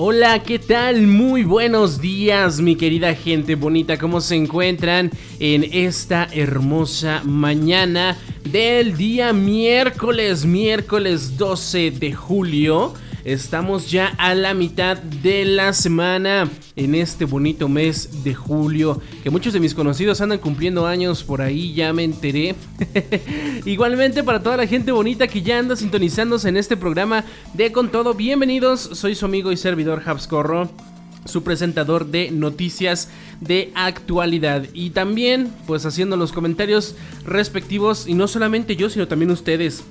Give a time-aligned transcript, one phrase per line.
[0.00, 1.08] Hola, ¿qué tal?
[1.08, 3.98] Muy buenos días, mi querida gente bonita.
[3.98, 12.94] ¿Cómo se encuentran en esta hermosa mañana del día miércoles, miércoles 12 de julio?
[13.28, 19.02] Estamos ya a la mitad de la semana en este bonito mes de julio.
[19.22, 22.54] Que muchos de mis conocidos andan cumpliendo años por ahí, ya me enteré.
[23.66, 27.90] Igualmente para toda la gente bonita que ya anda sintonizándose en este programa de Con
[27.90, 28.80] Todo, bienvenidos.
[28.80, 30.70] Soy su amigo y servidor Habscorro
[31.26, 33.10] su presentador de noticias
[33.42, 36.94] de actualidad y también pues haciendo los comentarios
[37.26, 39.84] respectivos y no solamente yo sino también ustedes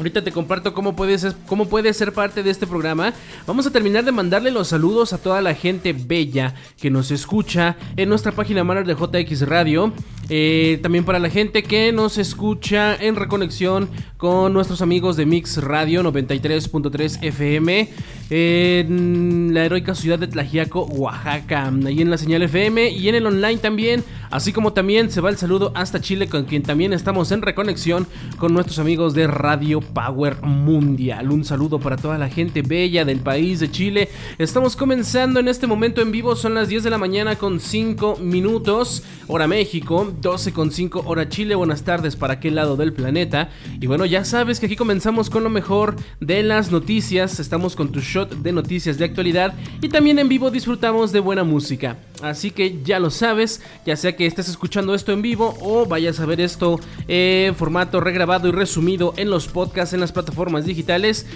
[0.00, 3.12] Ahorita te comparto cómo puedes, cómo puedes ser parte de este programa.
[3.46, 7.76] Vamos a terminar de mandarle los saludos a toda la gente bella que nos escucha
[7.98, 9.92] en nuestra página madre de JX Radio.
[10.32, 15.56] Eh, también para la gente que nos escucha en reconexión con nuestros amigos de Mix
[15.56, 17.88] Radio 93.3 FM
[18.30, 21.72] en la heroica ciudad de Tlajiaco, Oaxaca.
[21.84, 24.04] Ahí en la señal FM y en el online también.
[24.30, 28.06] Así como también se va el saludo hasta Chile con quien también estamos en reconexión
[28.38, 31.32] con nuestros amigos de Radio Power Mundial.
[31.32, 34.08] Un saludo para toda la gente bella del país de Chile.
[34.38, 38.18] Estamos comenzando en este momento en vivo, son las 10 de la mañana con 5
[38.20, 41.54] minutos, hora México, 12 con 5 hora Chile.
[41.54, 43.48] Buenas tardes para aquel lado del planeta.
[43.80, 47.40] Y bueno, ya sabes que aquí comenzamos con lo mejor de las noticias.
[47.40, 51.44] Estamos con tu shot de noticias de actualidad y también en vivo disfrutamos de buena
[51.44, 51.96] música.
[52.22, 56.20] Así que ya lo sabes, ya sea que estés escuchando esto en vivo o vayas
[56.20, 56.78] a ver esto
[57.08, 61.26] en formato regrabado y resumido en los podcasts en las plataformas digitales,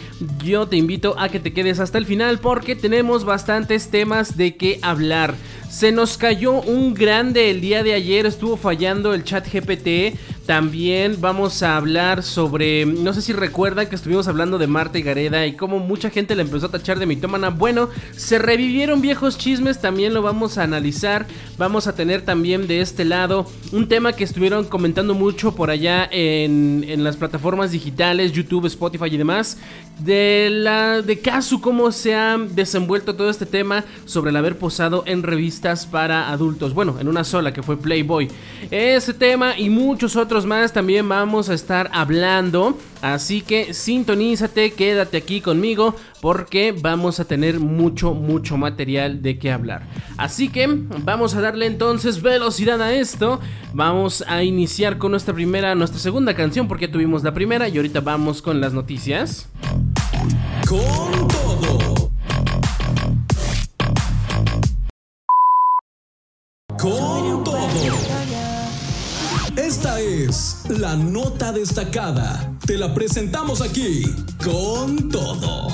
[0.44, 4.56] yo te invito a que te quedes hasta el final porque tenemos bastantes temas de
[4.56, 5.34] qué hablar.
[5.70, 10.16] Se nos cayó un grande el día de ayer, estuvo fallando el chat GPT.
[10.46, 15.02] También vamos a hablar sobre, no sé si recuerdan que estuvimos hablando de Marta y
[15.02, 17.48] Gareda y cómo mucha gente le empezó a tachar de mitómana.
[17.48, 21.26] Bueno, se revivieron viejos chismes, también lo vamos a analizar.
[21.56, 26.06] Vamos a tener también de este lado un tema que estuvieron comentando mucho por allá
[26.12, 29.56] en, en las plataformas digitales, YouTube, Spotify y demás,
[30.00, 35.04] de la de caso cómo se ha desenvuelto todo este tema sobre el haber posado
[35.06, 36.74] en revistas para adultos.
[36.74, 38.28] Bueno, en una sola que fue Playboy.
[38.70, 42.76] Ese tema y muchos otros más también vamos a estar hablando.
[43.00, 49.52] Así que sintonízate, quédate aquí conmigo porque vamos a tener mucho, mucho material de qué
[49.52, 49.86] hablar.
[50.16, 53.40] Así que vamos a darle entonces velocidad a esto.
[53.72, 58.00] Vamos a iniciar con nuestra primera, nuestra segunda canción porque tuvimos la primera y ahorita
[58.00, 59.48] vamos con las noticias.
[70.68, 72.52] La nota destacada.
[72.66, 74.04] Te la presentamos aquí
[74.42, 75.68] con todo.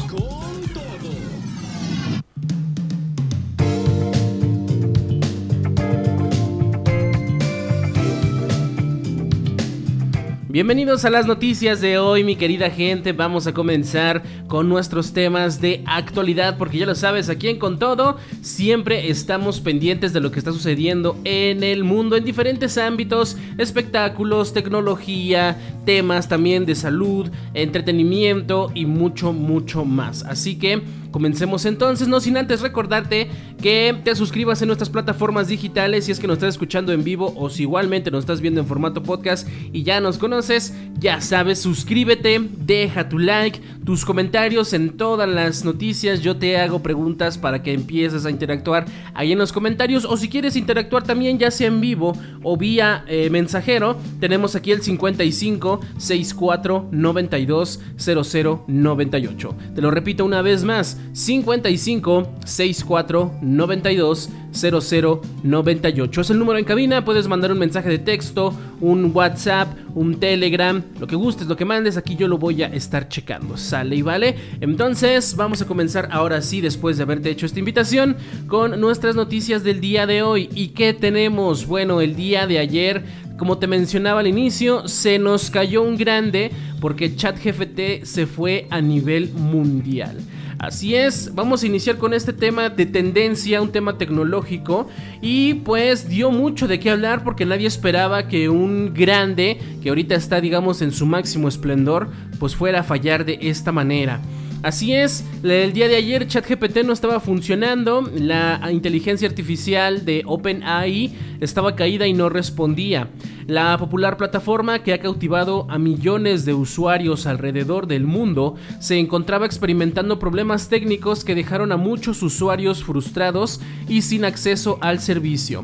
[10.53, 13.12] Bienvenidos a las noticias de hoy, mi querida gente.
[13.12, 17.78] Vamos a comenzar con nuestros temas de actualidad, porque ya lo sabes, aquí en Con
[17.78, 23.37] Todo siempre estamos pendientes de lo que está sucediendo en el mundo, en diferentes ámbitos,
[23.58, 30.25] espectáculos, tecnología, temas también de salud, entretenimiento y mucho, mucho más.
[30.25, 33.28] Así que Comencemos entonces, no sin antes recordarte
[33.60, 37.32] que te suscribas en nuestras plataformas digitales si es que nos estás escuchando en vivo
[37.36, 41.60] o si igualmente nos estás viendo en formato podcast y ya nos conoces, ya sabes,
[41.60, 47.62] suscríbete, deja tu like, tus comentarios en todas las noticias, yo te hago preguntas para
[47.62, 51.68] que empieces a interactuar ahí en los comentarios o si quieres interactuar también ya sea
[51.68, 52.12] en vivo
[52.42, 59.54] o vía eh, mensajero, tenemos aquí el 55 64 92 00 98.
[59.74, 66.20] Te lo repito una vez más, 55 64 92 00 98.
[66.20, 70.82] Es el número en cabina, puedes mandar un mensaje de texto, un WhatsApp, un Telegram,
[70.99, 73.56] lo que gustes, lo que mandes, aquí yo lo voy a estar checando.
[73.56, 74.37] Sale y vale.
[74.61, 79.62] Entonces, vamos a comenzar ahora sí, después de haberte hecho esta invitación, con nuestras noticias
[79.62, 80.49] del día de hoy.
[80.55, 81.67] ¿Y qué tenemos?
[81.67, 83.05] Bueno, el día de ayer
[83.40, 88.82] como te mencionaba al inicio, se nos cayó un grande porque ChatGPT se fue a
[88.82, 90.19] nivel mundial.
[90.58, 94.90] Así es, vamos a iniciar con este tema de tendencia, un tema tecnológico
[95.22, 100.16] y pues dio mucho de qué hablar porque nadie esperaba que un grande, que ahorita
[100.16, 104.20] está digamos en su máximo esplendor, pues fuera a fallar de esta manera.
[104.62, 111.14] Así es, el día de ayer ChatGPT no estaba funcionando, la inteligencia artificial de OpenAI
[111.40, 113.08] estaba caída y no respondía.
[113.46, 119.46] La popular plataforma que ha cautivado a millones de usuarios alrededor del mundo se encontraba
[119.46, 125.62] experimentando problemas técnicos que dejaron a muchos usuarios frustrados y sin acceso al servicio.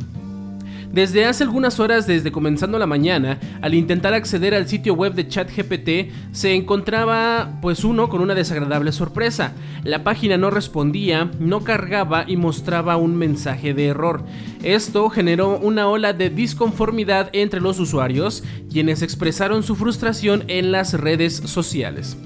[0.96, 5.28] Desde hace algunas horas, desde comenzando la mañana, al intentar acceder al sitio web de
[5.28, 9.52] ChatGPT, se encontraba pues uno con una desagradable sorpresa.
[9.84, 14.24] La página no respondía, no cargaba y mostraba un mensaje de error.
[14.62, 20.94] Esto generó una ola de disconformidad entre los usuarios, quienes expresaron su frustración en las
[20.94, 22.16] redes sociales.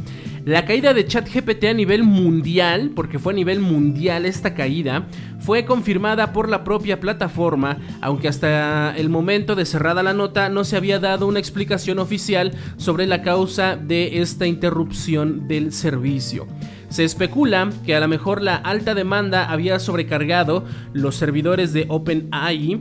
[0.50, 5.06] La caída de ChatGPT a nivel mundial, porque fue a nivel mundial esta caída,
[5.38, 10.64] fue confirmada por la propia plataforma, aunque hasta el momento de cerrada la nota no
[10.64, 16.48] se había dado una explicación oficial sobre la causa de esta interrupción del servicio.
[16.88, 22.80] Se especula que a lo mejor la alta demanda había sobrecargado los servidores de OpenAI,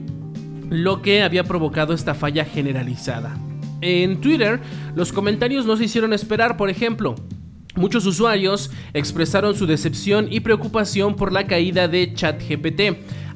[0.72, 3.38] lo que había provocado esta falla generalizada.
[3.82, 4.60] En Twitter,
[4.96, 7.14] los comentarios no se hicieron esperar, por ejemplo,
[7.80, 12.82] Muchos usuarios expresaron su decepción y preocupación por la caída de ChatGPT.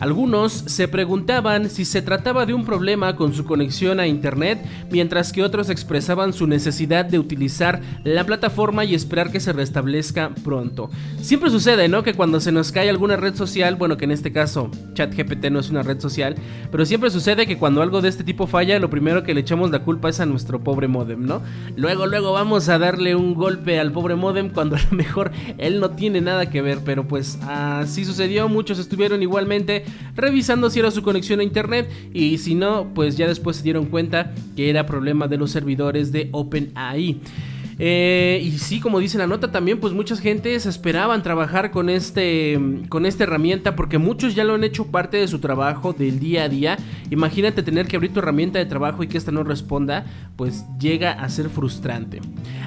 [0.04, 4.60] Algunos se preguntaban si se trataba de un problema con su conexión a Internet,
[4.92, 10.32] mientras que otros expresaban su necesidad de utilizar la plataforma y esperar que se restablezca
[10.44, 10.90] pronto.
[11.22, 12.04] Siempre sucede, ¿no?
[12.04, 15.62] Que cuando se nos cae alguna red social, bueno, que en este caso ChatGPT no
[15.62, 16.36] es una red social,
[16.70, 19.72] pero siempre sucede que cuando algo de este tipo falla, lo primero que le echamos
[19.72, 21.42] la culpa es a nuestro pobre modem, ¿no?
[21.78, 25.80] Luego, luego vamos a darle un golpe al pobre modem cuando a lo mejor él
[25.80, 29.86] no tiene nada que ver, pero pues así sucedió, muchos estuvieron igualmente
[30.16, 33.86] revisando si era su conexión a internet y si no, pues ya después se dieron
[33.86, 37.20] cuenta que era problema de los servidores de OpenAI.
[37.80, 42.60] Eh, y sí, como dice la nota, también pues muchas gentes esperaban trabajar con, este,
[42.90, 46.44] con esta herramienta porque muchos ya lo han hecho parte de su trabajo del día
[46.44, 46.78] a día.
[47.10, 50.06] Imagínate tener que abrir tu herramienta de trabajo y que esta no responda,
[50.36, 52.22] pues llega a ser frustrante.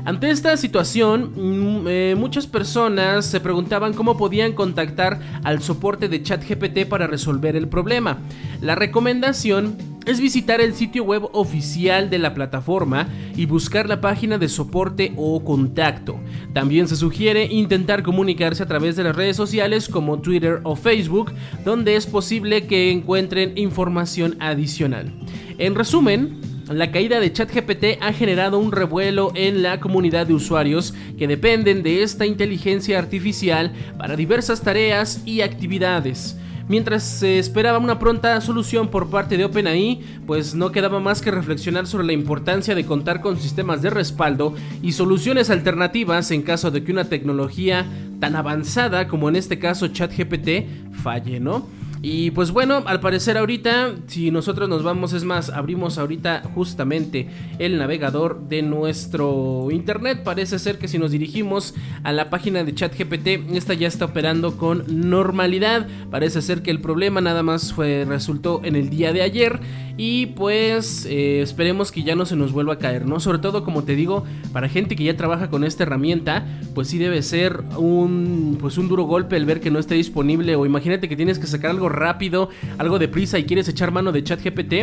[0.05, 6.23] Ante esta situación, mm, eh, muchas personas se preguntaban cómo podían contactar al soporte de
[6.23, 8.19] ChatGPT para resolver el problema.
[8.61, 14.38] La recomendación es visitar el sitio web oficial de la plataforma y buscar la página
[14.38, 16.19] de soporte o contacto.
[16.53, 21.32] También se sugiere intentar comunicarse a través de las redes sociales como Twitter o Facebook,
[21.64, 25.12] donde es posible que encuentren información adicional.
[25.58, 30.94] En resumen, la caída de ChatGPT ha generado un revuelo en la comunidad de usuarios
[31.19, 36.37] que dependen de esta inteligencia artificial para diversas tareas y actividades.
[36.68, 41.31] Mientras se esperaba una pronta solución por parte de OpenAI, pues no quedaba más que
[41.31, 44.52] reflexionar sobre la importancia de contar con sistemas de respaldo
[44.82, 47.86] y soluciones alternativas en caso de que una tecnología
[48.19, 51.69] tan avanzada como en este caso ChatGPT falle, ¿no?
[52.03, 57.29] Y pues bueno, al parecer ahorita, si nosotros nos vamos, es más, abrimos ahorita justamente
[57.58, 60.22] el navegador de nuestro internet.
[60.22, 61.74] Parece ser que si nos dirigimos
[62.05, 65.88] a la página de ChatGPT, esta ya está operando con normalidad.
[66.10, 69.60] Parece ser que el problema nada más fue, resultó en el día de ayer.
[69.98, 73.19] Y pues eh, esperemos que ya no se nos vuelva a caer, ¿no?
[73.19, 76.98] Sobre todo, como te digo, para gente que ya trabaja con esta herramienta, pues sí
[76.98, 80.55] debe ser un, pues un duro golpe el ver que no esté disponible.
[80.55, 84.12] O imagínate que tienes que sacar algo rápido, algo de prisa y quieres echar mano
[84.12, 84.74] de ChatGPT,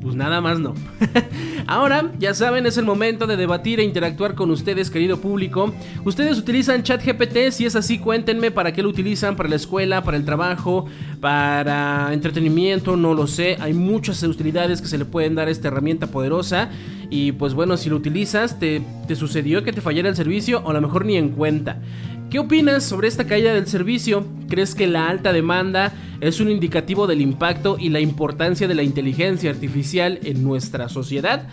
[0.00, 0.74] pues nada más no.
[1.66, 5.74] Ahora, ya saben, es el momento de debatir e interactuar con ustedes, querido público.
[6.04, 7.50] ¿Ustedes utilizan ChatGPT?
[7.50, 10.86] Si es así, cuéntenme para qué lo utilizan, para la escuela, para el trabajo,
[11.20, 13.58] para entretenimiento, no lo sé.
[13.60, 16.70] Hay muchas utilidades que se le pueden dar a esta herramienta poderosa.
[17.10, 20.70] Y pues bueno, si lo utilizas, ¿te, te sucedió que te fallara el servicio o
[20.70, 21.82] a lo mejor ni en cuenta?
[22.30, 24.26] ¿Qué opinas sobre esta caída del servicio?
[24.50, 28.82] ¿Crees que la alta demanda es un indicativo del impacto y la importancia de la
[28.82, 31.48] inteligencia artificial en nuestra sociedad?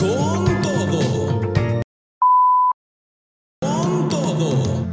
[0.00, 1.40] Con todo.
[3.60, 4.88] Con todo.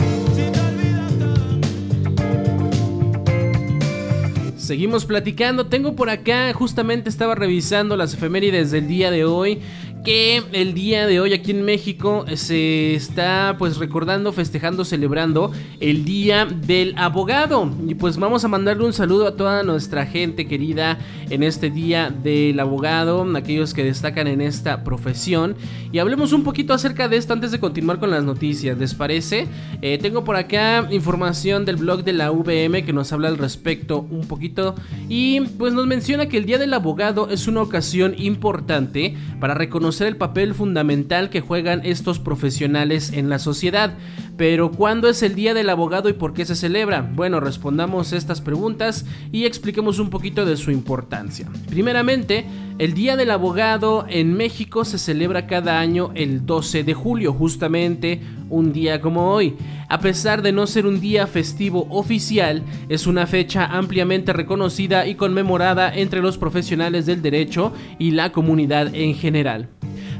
[4.57, 5.67] Seguimos platicando.
[5.67, 9.61] Tengo por acá, justamente estaba revisando las efemérides del día de hoy
[10.07, 16.05] que el día de hoy aquí en México se está pues recordando, festejando, celebrando el
[16.05, 17.69] Día del Abogado.
[17.85, 20.97] Y pues vamos a mandarle un saludo a toda nuestra gente querida
[21.29, 25.57] en este Día del Abogado, aquellos que destacan en esta profesión.
[25.91, 29.47] Y hablemos un poquito acerca de esto antes de continuar con las noticias, ¿les parece?
[29.81, 34.07] Eh, tengo por acá información del blog de la VM que nos habla al respecto
[34.09, 34.73] un poquito
[35.09, 39.96] y pues nos menciona que el Día del Abogado es una ocasión importante para reconocer
[40.05, 43.95] el papel fundamental que juegan estos profesionales en la sociedad.
[44.37, 47.01] Pero ¿cuándo es el Día del Abogado y por qué se celebra?
[47.01, 51.49] Bueno, respondamos estas preguntas y expliquemos un poquito de su importancia.
[51.69, 52.45] Primeramente,
[52.77, 58.21] el Día del Abogado en México se celebra cada año el 12 de julio, justamente
[58.51, 59.55] un día como hoy.
[59.89, 65.15] A pesar de no ser un día festivo oficial, es una fecha ampliamente reconocida y
[65.15, 69.69] conmemorada entre los profesionales del derecho y la comunidad en general.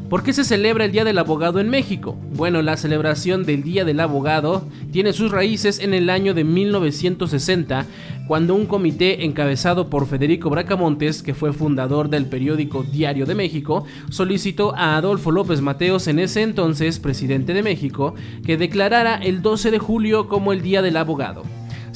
[0.09, 2.17] ¿Por qué se celebra el Día del Abogado en México?
[2.33, 7.85] Bueno, la celebración del Día del Abogado tiene sus raíces en el año de 1960,
[8.25, 13.83] cuando un comité encabezado por Federico Bracamontes, que fue fundador del periódico Diario de México,
[14.09, 19.71] solicitó a Adolfo López Mateos, en ese entonces presidente de México, que declarara el 12
[19.71, 21.43] de julio como el Día del Abogado.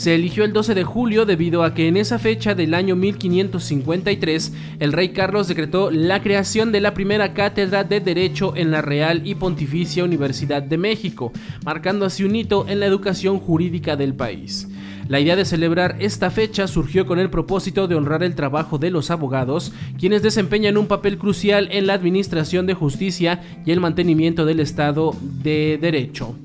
[0.02, 4.52] Se eligió el 12 de julio debido a que en esa fecha del año 1553
[4.80, 9.22] el rey Carlos decretó la creación de la primera cátedra de Derecho en la Real
[9.28, 11.32] y Pontificia Universidad de México,
[11.64, 14.68] marcando así un hito en la educación jurídica del país.
[15.08, 18.90] La idea de celebrar esta fecha surgió con el propósito de honrar el trabajo de
[18.90, 24.48] los abogados, quienes desempeñan un papel crucial en la administración de justicia y el mantenimiento
[24.48, 26.36] del Estado de Derecho.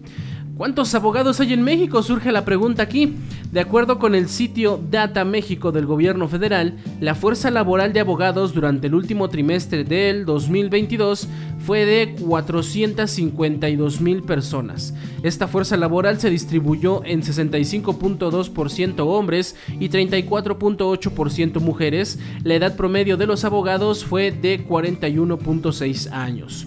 [0.57, 2.03] ¿Cuántos abogados hay en México?
[2.03, 3.15] Surge la pregunta aquí.
[3.53, 8.55] De acuerdo con el sitio Data México del gobierno federal, la fuerza laboral de abogados
[8.55, 14.95] durante el último trimestre del 2022 fue de 452 mil personas.
[15.23, 22.19] Esta fuerza laboral se distribuyó en 65.2% hombres y 34.8% mujeres.
[22.45, 26.67] La edad promedio de los abogados fue de 41.6 años.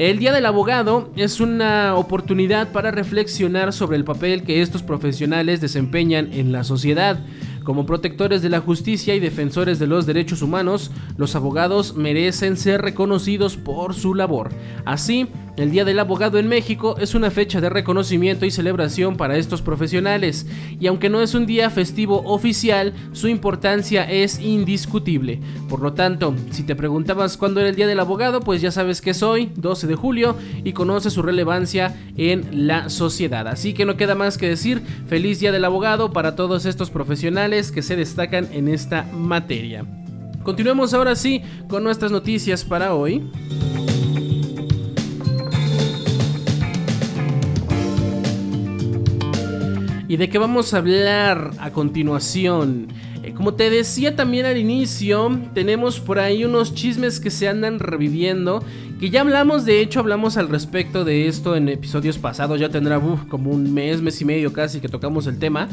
[0.00, 5.60] El Día del Abogado es una oportunidad para reflexionar sobre el papel que estos profesionales
[5.60, 7.20] desempeñan en la sociedad.
[7.64, 12.80] Como protectores de la justicia y defensores de los derechos humanos, los abogados merecen ser
[12.80, 14.48] reconocidos por su labor.
[14.86, 19.36] Así, el Día del Abogado en México es una fecha de reconocimiento y celebración para
[19.36, 20.46] estos profesionales,
[20.78, 25.40] y aunque no es un día festivo oficial, su importancia es indiscutible.
[25.68, 29.00] Por lo tanto, si te preguntabas cuándo era el Día del Abogado, pues ya sabes
[29.00, 33.48] que es hoy, 12 de julio, y conoce su relevancia en la sociedad.
[33.48, 37.70] Así que no queda más que decir, feliz Día del Abogado para todos estos profesionales
[37.72, 39.84] que se destacan en esta materia.
[40.42, 43.22] Continuemos ahora sí con nuestras noticias para hoy.
[50.10, 52.88] ¿Y de qué vamos a hablar a continuación?
[53.22, 57.78] Eh, como te decía también al inicio, tenemos por ahí unos chismes que se andan
[57.78, 58.60] reviviendo.
[58.98, 62.58] Que ya hablamos, de hecho, hablamos al respecto de esto en episodios pasados.
[62.58, 65.68] Ya tendrá como un mes, mes y medio casi que tocamos el tema.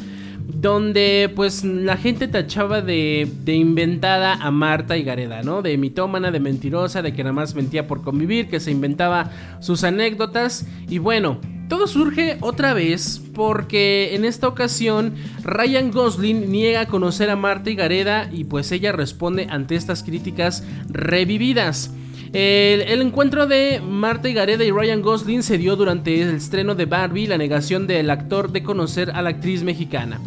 [0.48, 5.62] Donde pues la gente tachaba de, inventada a Marta y Gareda, ¿no?
[5.62, 9.84] De mitómana, de mentirosa, de que nada más mentía por convivir, que se inventaba sus
[9.84, 10.66] anécdotas.
[10.90, 17.36] Y bueno, todo surge otra vez porque en esta ocasión Ryan Gosling niega conocer a
[17.36, 21.92] Marta y Gareda y pues ella responde ante estas críticas revividas.
[22.34, 27.28] El, encuentro de Marta Gareda y Ryan Gosling se dio durante el estreno de Barbie,
[27.28, 30.20] la negación del actor de conocer a la actriz mexicana.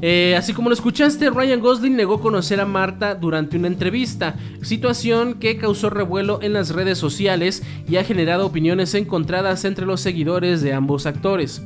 [0.00, 5.34] Eh, así como lo escuchaste, Ryan Gosling negó conocer a Marta durante una entrevista, situación
[5.34, 10.62] que causó revuelo en las redes sociales y ha generado opiniones encontradas entre los seguidores
[10.62, 11.62] de ambos actores.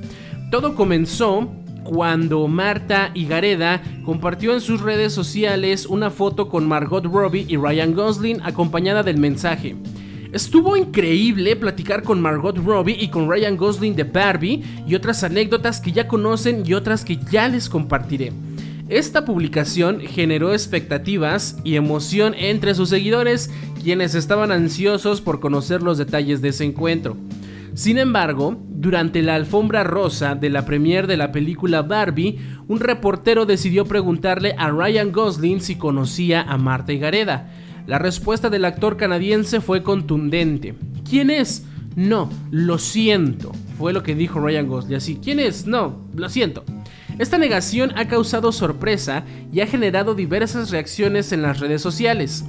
[0.51, 1.53] Todo comenzó
[1.89, 7.95] cuando Marta Gareda compartió en sus redes sociales una foto con Margot Robbie y Ryan
[7.95, 9.75] Gosling acompañada del mensaje.
[10.31, 15.81] Estuvo increíble platicar con Margot Robbie y con Ryan Gosling de Barbie y otras anécdotas
[15.81, 18.35] que ya conocen y otras que ya les compartiré.
[18.91, 23.51] Esta publicación generó expectativas y emoción entre sus seguidores,
[23.83, 27.17] quienes estaban ansiosos por conocer los detalles de ese encuentro.
[27.79, 33.47] Sin embargo, durante la alfombra rosa de la premiere de la película Barbie, un reportero
[33.47, 37.53] decidió preguntarle a Ryan Gosling si conocía a Marta Gareda.
[37.87, 40.75] La respuesta del actor canadiense fue contundente.
[41.09, 41.67] ¿Quién es?
[41.95, 43.53] No, lo siento.
[43.79, 44.97] Fue lo que dijo Ryan Gosling.
[44.97, 45.69] Así, ¿quién es?
[45.69, 46.65] No, lo siento.
[47.21, 52.45] Esta negación ha causado sorpresa y ha generado diversas reacciones en las redes sociales.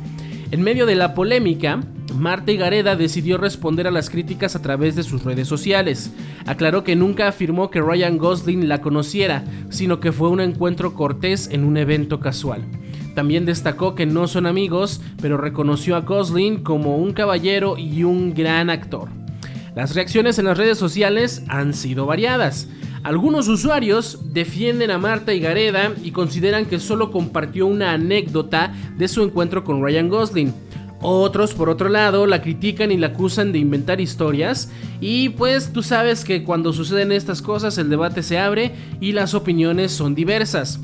[0.52, 1.80] En medio de la polémica,
[2.16, 6.12] Marta Gareda decidió responder a las críticas a través de sus redes sociales.
[6.48, 11.50] Aclaró que nunca afirmó que Ryan Gosling la conociera, sino que fue un encuentro cortés
[11.52, 12.66] en un evento casual.
[13.14, 18.34] También destacó que no son amigos, pero reconoció a Gosling como un caballero y un
[18.34, 19.10] gran actor.
[19.76, 22.68] Las reacciones en las redes sociales han sido variadas.
[23.04, 29.24] Algunos usuarios defienden a Marta Gareda y consideran que solo compartió una anécdota de su
[29.24, 30.54] encuentro con Ryan Gosling.
[31.02, 34.70] Otros, por otro lado, la critican y la acusan de inventar historias.
[35.00, 39.34] Y pues tú sabes que cuando suceden estas cosas el debate se abre y las
[39.34, 40.82] opiniones son diversas.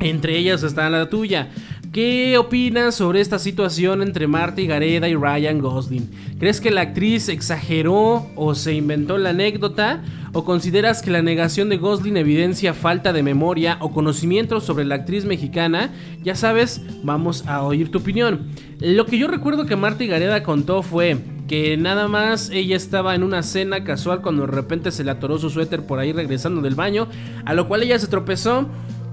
[0.00, 1.50] Entre ellas está la tuya.
[1.92, 6.10] ¿Qué opinas sobre esta situación entre Marta Gareda y Ryan Gosling?
[6.38, 10.02] ¿Crees que la actriz exageró o se inventó la anécdota?
[10.34, 14.96] ¿O consideras que la negación de Gosling evidencia falta de memoria o conocimiento sobre la
[14.96, 15.90] actriz mexicana?
[16.22, 18.48] Ya sabes, vamos a oír tu opinión.
[18.80, 21.16] Lo que yo recuerdo que Marta Gareda contó fue
[21.48, 25.38] que nada más ella estaba en una cena casual cuando de repente se le atoró
[25.38, 27.08] su suéter por ahí regresando del baño,
[27.46, 28.68] a lo cual ella se tropezó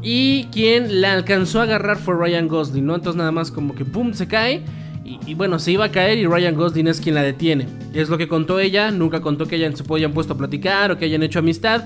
[0.07, 2.93] y quien la alcanzó a agarrar fue Ryan Gosling, ¿no?
[2.93, 4.61] Entonces nada más como que pum, se cae.
[5.03, 7.67] Y, bueno, se iba a caer y Ryan Gosling es quien la detiene.
[7.93, 10.97] Es lo que contó ella, nunca contó que hayan, se hayan puesto a platicar o
[10.97, 11.85] que hayan hecho amistad.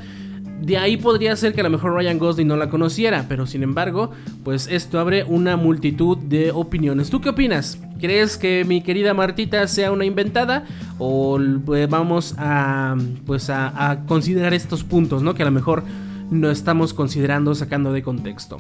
[0.62, 3.64] De ahí podría ser que a lo mejor Ryan Gosling no la conociera, pero sin
[3.64, 4.12] embargo,
[4.44, 7.10] pues esto abre una multitud de opiniones.
[7.10, 7.80] ¿Tú qué opinas?
[8.02, 10.66] ¿Crees que mi querida Martita sea una inventada?
[10.98, 15.36] ¿O pues, vamos a, pues a, a considerar estos puntos, ¿no?
[15.36, 15.84] Que a lo mejor
[16.30, 18.58] no estamos considerando sacando de contexto.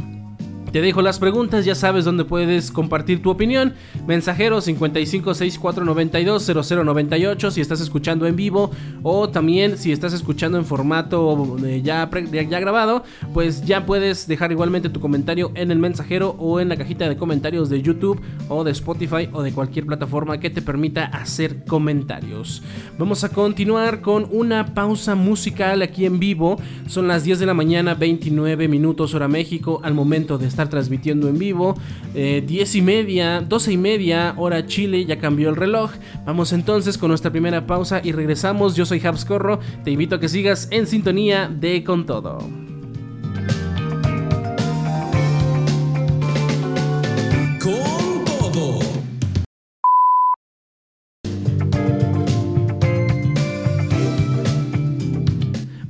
[0.72, 3.74] Te dejo las preguntas, ya sabes dónde puedes compartir tu opinión.
[4.06, 8.70] Mensajero 5564920098 si estás escuchando en vivo
[9.02, 13.04] o también si estás escuchando en formato eh, ya, ya, grabado,
[13.34, 17.18] pues ya puedes dejar igualmente tu comentario en el mensajero o en la cajita de
[17.18, 22.62] comentarios de YouTube o de Spotify o de cualquier plataforma que te permita hacer comentarios.
[23.00, 26.62] Vamos a continuar con una pausa musical aquí en vivo.
[26.86, 30.70] Son las 10 de la mañana, 29 minutos hora México al momento de estar estar
[30.70, 31.76] transmitiendo en vivo.
[32.14, 35.92] 10 eh, y media, 12 y media, hora Chile, ya cambió el reloj.
[36.26, 38.76] Vamos entonces con nuestra primera pausa y regresamos.
[38.76, 42.69] Yo soy Habs Corro, te invito a que sigas en sintonía de Con Todo.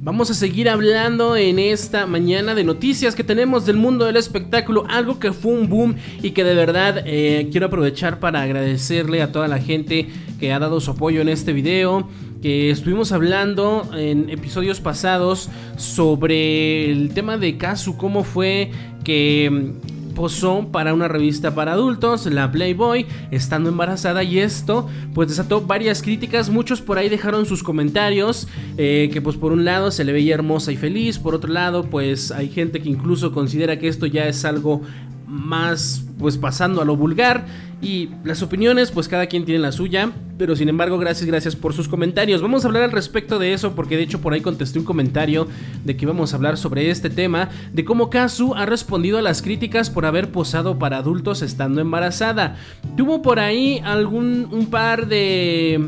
[0.09, 4.83] Vamos a seguir hablando en esta mañana de noticias que tenemos del mundo del espectáculo,
[4.89, 9.31] algo que fue un boom y que de verdad eh, quiero aprovechar para agradecerle a
[9.31, 10.07] toda la gente
[10.39, 12.09] que ha dado su apoyo en este video
[12.41, 18.71] que estuvimos hablando en episodios pasados sobre el tema de Kazu, cómo fue
[19.03, 19.73] que
[20.19, 26.01] posó para una revista para adultos, la Playboy, estando embarazada y esto pues desató varias
[26.01, 28.45] críticas, muchos por ahí dejaron sus comentarios,
[28.77, 31.85] eh, que pues por un lado se le veía hermosa y feliz, por otro lado
[31.85, 34.81] pues hay gente que incluso considera que esto ya es algo
[35.29, 37.45] más pues pasando a lo vulgar
[37.81, 41.73] y las opiniones pues cada quien tiene la suya, pero sin embargo gracias gracias por
[41.73, 42.41] sus comentarios.
[42.41, 45.47] Vamos a hablar al respecto de eso porque de hecho por ahí contesté un comentario
[45.85, 49.41] de que íbamos a hablar sobre este tema, de cómo Kazu ha respondido a las
[49.41, 52.57] críticas por haber posado para adultos estando embarazada.
[52.97, 55.79] Tuvo por ahí algún un par de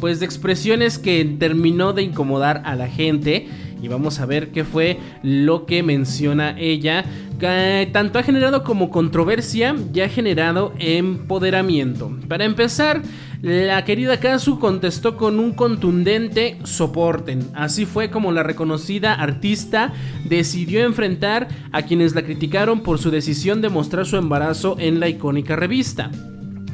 [0.00, 3.48] pues de expresiones que terminó de incomodar a la gente
[3.86, 7.04] y vamos a ver qué fue lo que menciona ella.
[7.38, 12.10] Que tanto ha generado como controversia y ha generado empoderamiento.
[12.26, 13.02] Para empezar,
[13.42, 17.46] la querida Kazu contestó con un contundente soporten.
[17.54, 19.92] Así fue como la reconocida artista
[20.24, 25.08] decidió enfrentar a quienes la criticaron por su decisión de mostrar su embarazo en la
[25.08, 26.10] icónica revista.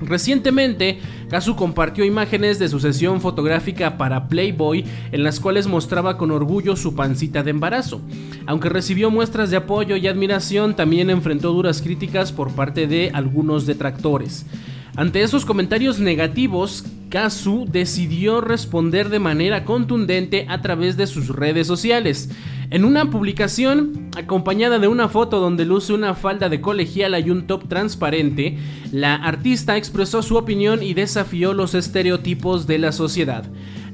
[0.07, 6.31] Recientemente, Kazu compartió imágenes de su sesión fotográfica para Playboy en las cuales mostraba con
[6.31, 8.01] orgullo su pancita de embarazo.
[8.47, 13.67] Aunque recibió muestras de apoyo y admiración, también enfrentó duras críticas por parte de algunos
[13.67, 14.47] detractores.
[14.95, 21.67] Ante esos comentarios negativos, Kazu decidió responder de manera contundente a través de sus redes
[21.67, 22.31] sociales.
[22.73, 27.47] En una publicación acompañada de una foto donde luce una falda de colegiala y un
[27.47, 28.57] top transparente,
[28.93, 33.45] la artista expresó su opinión y desafió los estereotipos de la sociedad.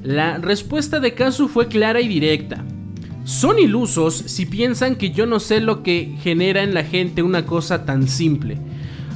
[0.01, 2.63] La respuesta de Kazu fue clara y directa.
[3.25, 7.45] Son ilusos si piensan que yo no sé lo que genera en la gente una
[7.45, 8.59] cosa tan simple.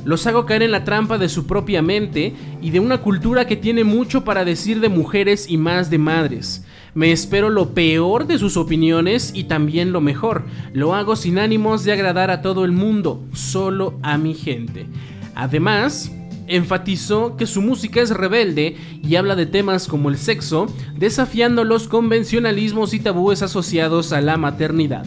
[0.03, 3.55] Los hago caer en la trampa de su propia mente y de una cultura que
[3.55, 6.65] tiene mucho para decir de mujeres y más de madres.
[6.95, 10.43] Me espero lo peor de sus opiniones y también lo mejor.
[10.73, 14.85] Lo hago sin ánimos de agradar a todo el mundo, solo a mi gente.
[15.33, 16.11] Además,
[16.47, 21.87] enfatizó que su música es rebelde y habla de temas como el sexo, desafiando los
[21.87, 25.05] convencionalismos y tabúes asociados a la maternidad.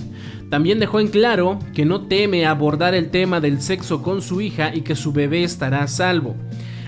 [0.50, 4.74] También dejó en claro que no teme abordar el tema del sexo con su hija
[4.74, 6.36] y que su bebé estará a salvo.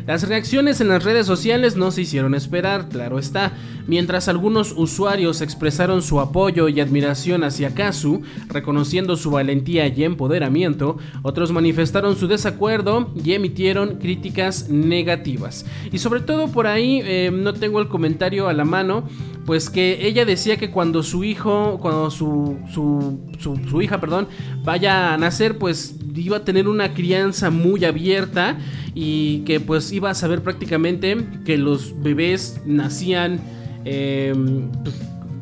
[0.08, 3.52] Las reacciones en las redes sociales no se hicieron esperar, claro está.
[3.86, 10.96] Mientras algunos usuarios expresaron su apoyo y admiración hacia Kazu, reconociendo su valentía y empoderamiento,
[11.20, 15.66] otros manifestaron su desacuerdo y emitieron críticas negativas.
[15.92, 19.06] Y sobre todo por ahí, eh, no tengo el comentario a la mano,
[19.44, 24.28] pues que ella decía que cuando su hijo, cuando su, su, su, hija, perdón,
[24.64, 28.58] vaya a nacer, pues iba a tener una crianza muy abierta
[28.94, 33.40] y que pues iba a saber prácticamente que los bebés nacían
[33.84, 34.34] eh,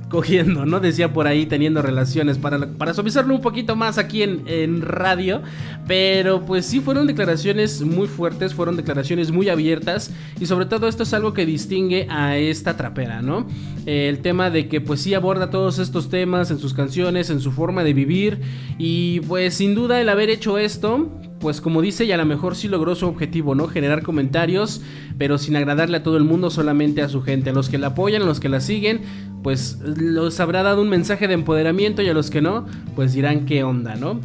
[0.08, 0.80] cogiendo, ¿no?
[0.80, 5.42] Decía por ahí teniendo relaciones para, para suavizarlo un poquito más aquí en, radio.
[5.86, 11.04] Pero pues sí fueron declaraciones muy fuertes, fueron declaraciones muy abiertas y sobre todo esto
[11.04, 13.46] es algo que distingue a esta trapera, ¿no?
[13.86, 17.52] el tema de que pues sí aborda todos estos temas en sus canciones, en su
[17.52, 18.40] forma de vivir
[18.78, 21.08] y pues sin duda el haber hecho esto
[21.40, 23.68] pues como dice, y a lo mejor sí logró su objetivo, ¿no?
[23.68, 24.80] Generar comentarios,
[25.18, 27.50] pero sin agradarle a todo el mundo, solamente a su gente.
[27.50, 29.02] A los que la apoyan, a los que la siguen,
[29.46, 33.46] pues los habrá dado un mensaje de empoderamiento y a los que no, pues dirán
[33.46, 34.20] qué onda, ¿no?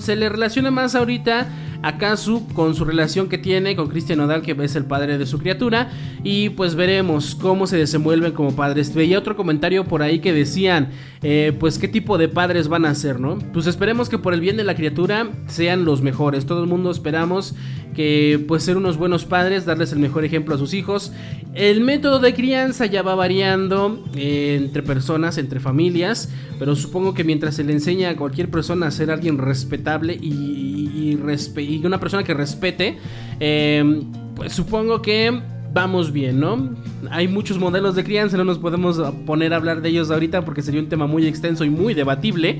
[0.00, 1.46] Se le, relaciona más ahorita
[1.82, 5.26] a Kazu con su relación que tiene con Cristian Nodal, que es el padre de
[5.26, 5.90] su criatura,
[6.24, 8.94] y pues veremos cómo se desenvuelven como padres.
[8.94, 10.90] Veía otro comentario por ahí que decían,
[11.22, 13.38] eh, pues qué tipo de padres van a ser, ¿no?
[13.52, 16.46] Pues esperemos que por el bien de la criatura sean los mejores.
[16.52, 17.54] Todo el mundo esperamos
[17.94, 21.10] que pues ser unos buenos padres, darles el mejor ejemplo a sus hijos.
[21.54, 27.24] El método de crianza ya va variando eh, entre personas, entre familias, pero supongo que
[27.24, 32.22] mientras se le enseña a cualquier persona a ser alguien respetable y, y, una persona
[32.22, 32.98] que respete,
[33.40, 34.02] eh,
[34.36, 35.40] pues supongo que
[35.72, 36.76] vamos bien, ¿no?
[37.10, 40.60] Hay muchos modelos de crianza, no nos podemos poner a hablar de ellos ahorita porque
[40.60, 42.58] sería un tema muy extenso y muy debatible,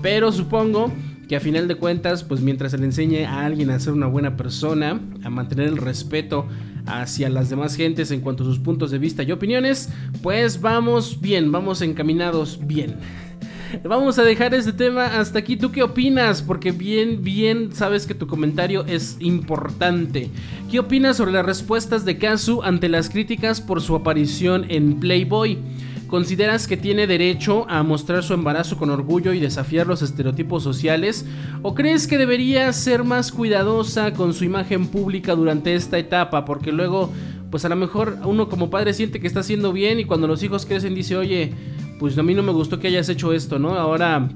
[0.00, 0.90] pero supongo
[1.28, 4.06] que a final de cuentas, pues mientras se le enseñe a alguien a ser una
[4.06, 6.46] buena persona, a mantener el respeto
[6.86, 9.88] hacia las demás gentes en cuanto a sus puntos de vista y opiniones,
[10.22, 12.96] pues vamos bien, vamos encaminados bien.
[13.82, 15.56] Vamos a dejar este tema hasta aquí.
[15.56, 16.42] ¿Tú qué opinas?
[16.42, 20.30] Porque bien, bien sabes que tu comentario es importante.
[20.70, 25.58] ¿Qué opinas sobre las respuestas de Kazu ante las críticas por su aparición en Playboy?
[26.14, 31.26] ¿Consideras que tiene derecho a mostrar su embarazo con orgullo y desafiar los estereotipos sociales?
[31.62, 36.44] ¿O crees que debería ser más cuidadosa con su imagen pública durante esta etapa?
[36.44, 37.10] Porque luego,
[37.50, 40.40] pues a lo mejor uno como padre siente que está haciendo bien y cuando los
[40.44, 41.52] hijos crecen dice, oye,
[41.98, 43.70] pues a mí no me gustó que hayas hecho esto, ¿no?
[43.70, 44.28] Ahora,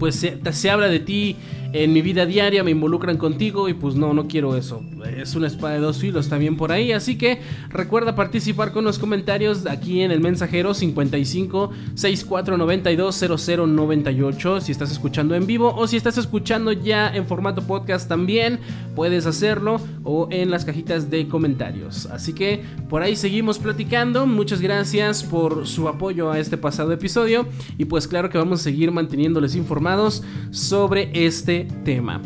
[0.00, 1.36] pues se, se habla de ti
[1.72, 4.82] en mi vida diaria me involucran contigo y pues no, no quiero eso.
[5.16, 6.92] Es una espada de dos filos también por ahí.
[6.92, 14.60] Así que recuerda participar con los comentarios aquí en el mensajero 55 64 92 0098
[14.60, 18.60] si estás escuchando en vivo o si estás escuchando ya en formato podcast también
[18.94, 22.06] puedes hacerlo o en las cajitas de comentarios.
[22.06, 24.26] Así que por ahí seguimos platicando.
[24.26, 27.46] Muchas gracias por su apoyo a este pasado episodio
[27.78, 32.20] y pues claro que vamos a seguir manteniéndoles informados sobre este tema.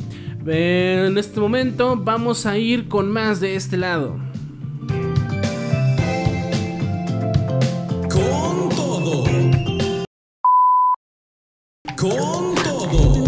[0.46, 4.16] En este momento vamos a ir con más de este lado.
[8.08, 9.24] Con todo.
[11.96, 13.26] Con todo.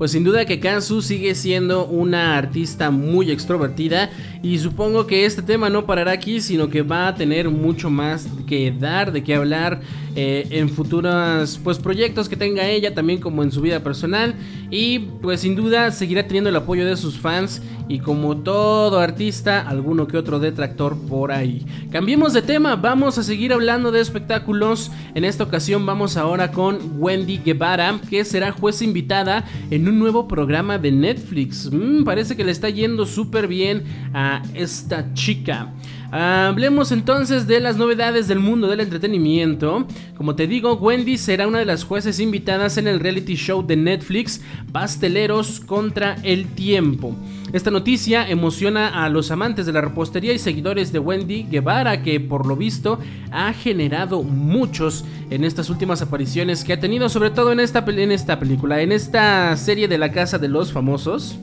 [0.00, 4.08] Pues sin duda que Kansu sigue siendo una artista muy extrovertida
[4.42, 8.26] Y supongo que este tema no parará aquí, sino que va a tener mucho más
[8.46, 9.80] que dar, de qué hablar
[10.16, 14.34] eh, en futuros pues, proyectos que tenga ella, también como en su vida personal.
[14.70, 19.68] Y pues sin duda seguirá teniendo el apoyo de sus fans y como todo artista,
[19.68, 21.66] alguno que otro detractor por ahí.
[21.90, 24.92] Cambiemos de tema, vamos a seguir hablando de espectáculos.
[25.16, 30.28] En esta ocasión vamos ahora con Wendy Guevara, que será juez invitada en un nuevo
[30.28, 31.68] programa de Netflix.
[31.72, 33.82] Mm, parece que le está yendo súper bien
[34.14, 35.72] a esta chica.
[36.12, 39.86] Hablemos entonces de las novedades del mundo del entretenimiento.
[40.16, 43.76] Como te digo, Wendy será una de las jueces invitadas en el reality show de
[43.76, 44.40] Netflix
[44.72, 47.14] Pasteleros contra el Tiempo.
[47.52, 52.18] Esta noticia emociona a los amantes de la repostería y seguidores de Wendy Guevara, que
[52.18, 52.98] por lo visto
[53.30, 58.10] ha generado muchos en estas últimas apariciones que ha tenido, sobre todo en esta, en
[58.10, 61.38] esta película, en esta serie de la Casa de los Famosos.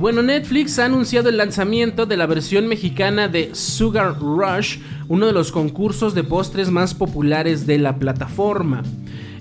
[0.00, 5.34] Bueno, Netflix ha anunciado el lanzamiento de la versión mexicana de Sugar Rush, uno de
[5.34, 8.82] los concursos de postres más populares de la plataforma.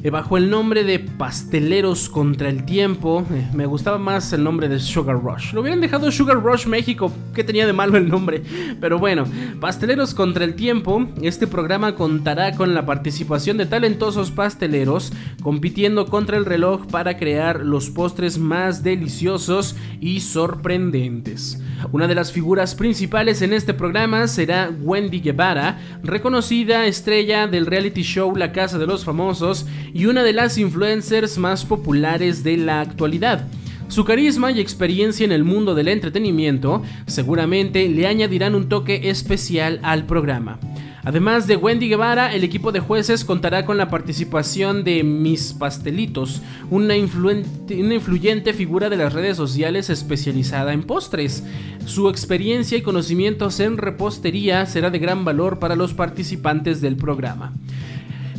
[0.02, 3.26] Eh, bajo el nombre de Pasteleros contra el Tiempo.
[3.34, 5.52] Eh, me gustaba más el nombre de Sugar Rush.
[5.52, 8.42] Lo hubieran dejado Sugar Rush México, que tenía de malo el nombre.
[8.80, 9.26] Pero bueno,
[9.60, 11.06] Pasteleros contra el Tiempo.
[11.22, 17.66] Este programa contará con la participación de talentosos pasteleros compitiendo contra el reloj para crear
[17.66, 21.62] los postres más deliciosos y sorprendentes.
[21.92, 28.02] Una de las figuras principales en este programa será Wendy Guevara, reconocida estrella del reality
[28.02, 32.82] show La Casa de los Famosos y una de las influencers más populares de la
[32.82, 33.48] actualidad.
[33.90, 39.80] Su carisma y experiencia en el mundo del entretenimiento seguramente le añadirán un toque especial
[39.82, 40.60] al programa.
[41.04, 46.42] Además de Wendy Guevara, el equipo de jueces contará con la participación de Miss Pastelitos,
[46.70, 51.44] una, una, influyente figura de las redes sociales especializada en postres.
[51.86, 57.54] Su experiencia y conocimientos en repostería será de gran valor para los participantes del programa.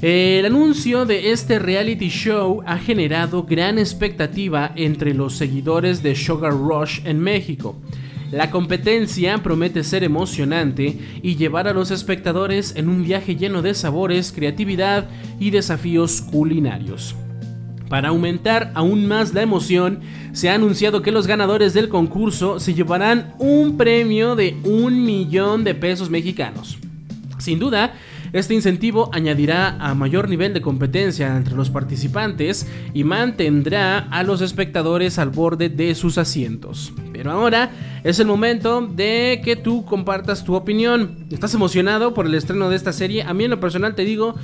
[0.03, 6.53] El anuncio de este reality show ha generado gran expectativa entre los seguidores de Sugar
[6.53, 7.77] Rush en México.
[8.33, 13.75] La competencia promete ser emocionante y llevar a los espectadores en un viaje lleno de
[13.75, 15.07] sabores, creatividad
[15.39, 17.15] y desafíos culinarios.
[17.91, 20.01] Para aumentar aún más la emoción,
[20.33, 25.63] se ha anunciado que los ganadores del concurso se llevarán un premio de un millón
[25.63, 26.79] de pesos mexicanos.
[27.37, 27.95] Sin duda,
[28.33, 34.41] este incentivo añadirá a mayor nivel de competencia entre los participantes y mantendrá a los
[34.41, 36.93] espectadores al borde de sus asientos.
[37.13, 37.71] Pero ahora
[38.05, 41.27] es el momento de que tú compartas tu opinión.
[41.31, 43.23] ¿Estás emocionado por el estreno de esta serie?
[43.23, 44.37] A mí en lo personal te digo,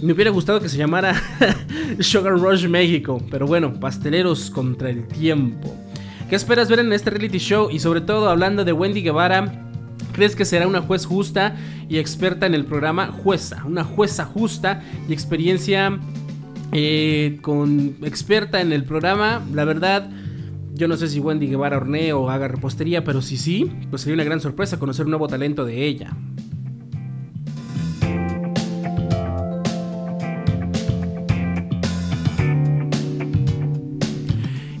[0.00, 1.20] me hubiera gustado que se llamara
[2.00, 5.74] Sugar Rush México, pero bueno, pasteleros contra el tiempo.
[6.28, 7.68] ¿Qué esperas ver en este reality show?
[7.70, 9.64] Y sobre todo hablando de Wendy Guevara,
[10.14, 11.56] ¿Crees que será una juez justa
[11.88, 13.08] y experta en el programa?
[13.08, 15.98] Jueza, una jueza justa y experiencia
[16.70, 19.44] eh, con experta en el programa.
[19.52, 20.08] La verdad,
[20.72, 24.14] yo no sé si Wendy Guevara hornee o haga repostería, pero si sí, pues sería
[24.14, 26.16] una gran sorpresa conocer un nuevo talento de ella.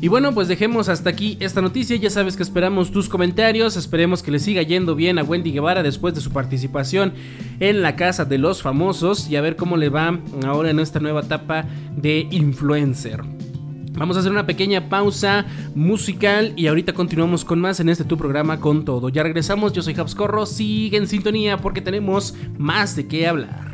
[0.04, 1.96] Y bueno, pues dejemos hasta aquí esta noticia.
[1.96, 3.74] Ya sabes que esperamos tus comentarios.
[3.74, 7.14] Esperemos que le siga yendo bien a Wendy Guevara después de su participación
[7.58, 11.00] en la Casa de los Famosos y a ver cómo le va ahora en esta
[11.00, 11.64] nueva etapa
[11.96, 13.22] de influencer.
[13.92, 18.18] Vamos a hacer una pequeña pausa musical y ahorita continuamos con más en este tu
[18.18, 19.08] programa con todo.
[19.08, 23.73] Ya regresamos, yo soy Corro, sigue en sintonía porque tenemos más de qué hablar.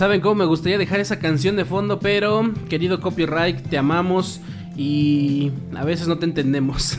[0.00, 4.40] Saben cómo me gustaría dejar esa canción de fondo, pero querido copyright, te amamos
[4.74, 6.96] y a veces no te entendemos.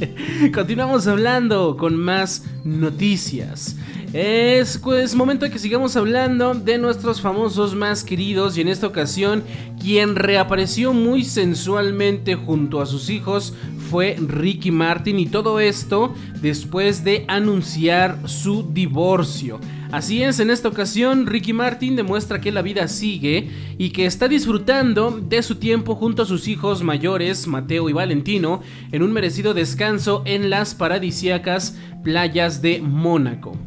[0.52, 3.76] Continuamos hablando con más noticias.
[4.12, 8.86] Es pues momento de que sigamos hablando de nuestros famosos más queridos y en esta
[8.86, 9.44] ocasión
[9.80, 13.54] quien reapareció muy sensualmente junto a sus hijos
[13.92, 19.60] fue Ricky Martin y todo esto después de anunciar su divorcio.
[19.90, 24.28] Así es, en esta ocasión Ricky Martin demuestra que la vida sigue y que está
[24.28, 29.52] disfrutando de su tiempo junto a sus hijos mayores, Mateo y Valentino, en un merecido
[29.52, 33.58] descanso en las paradisíacas playas de Mónaco.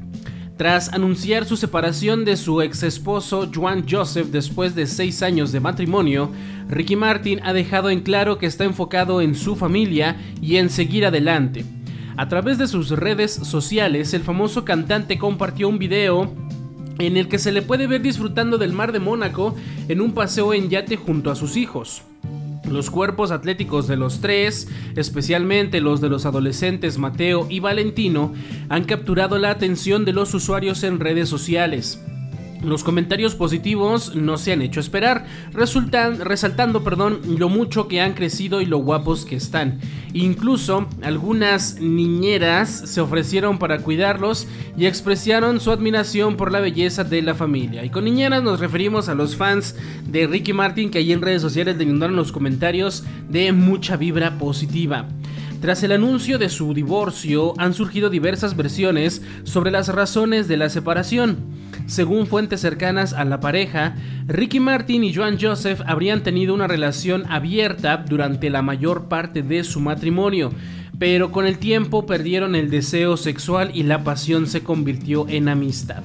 [0.57, 5.59] Tras anunciar su separación de su ex esposo Juan Joseph después de seis años de
[5.59, 6.31] matrimonio,
[6.69, 11.05] Ricky Martin ha dejado en claro que está enfocado en su familia y en seguir
[11.05, 11.65] adelante.
[12.15, 16.33] A través de sus redes sociales, el famoso cantante compartió un video
[16.99, 19.55] en el que se le puede ver disfrutando del mar de Mónaco
[19.89, 22.03] en un paseo en yate junto a sus hijos.
[22.69, 28.33] Los cuerpos atléticos de los tres, especialmente los de los adolescentes Mateo y Valentino,
[28.69, 31.99] han capturado la atención de los usuarios en redes sociales.
[32.65, 38.13] Los comentarios positivos no se han hecho esperar, resultan, resaltando perdón, lo mucho que han
[38.13, 39.79] crecido y lo guapos que están.
[40.13, 47.21] Incluso algunas niñeras se ofrecieron para cuidarlos y expresaron su admiración por la belleza de
[47.21, 47.85] la familia.
[47.85, 49.75] Y con niñeras nos referimos a los fans
[50.07, 54.39] de Ricky Martin que allí en redes sociales le inundaron los comentarios de mucha vibra
[54.39, 55.07] positiva.
[55.61, 60.69] Tras el anuncio de su divorcio han surgido diversas versiones sobre las razones de la
[60.69, 61.37] separación.
[61.87, 63.95] Según fuentes cercanas a la pareja,
[64.27, 69.63] Ricky Martin y Joan Joseph habrían tenido una relación abierta durante la mayor parte de
[69.63, 70.51] su matrimonio,
[70.97, 76.01] pero con el tiempo perdieron el deseo sexual y la pasión se convirtió en amistad.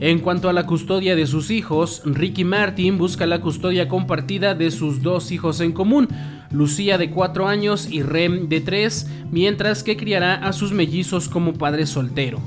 [0.00, 4.70] En cuanto a la custodia de sus hijos, Ricky Martin busca la custodia compartida de
[4.70, 6.08] sus dos hijos en común,
[6.50, 11.54] Lucía de 4 años y Rem de 3, mientras que criará a sus mellizos como
[11.54, 12.40] padre soltero.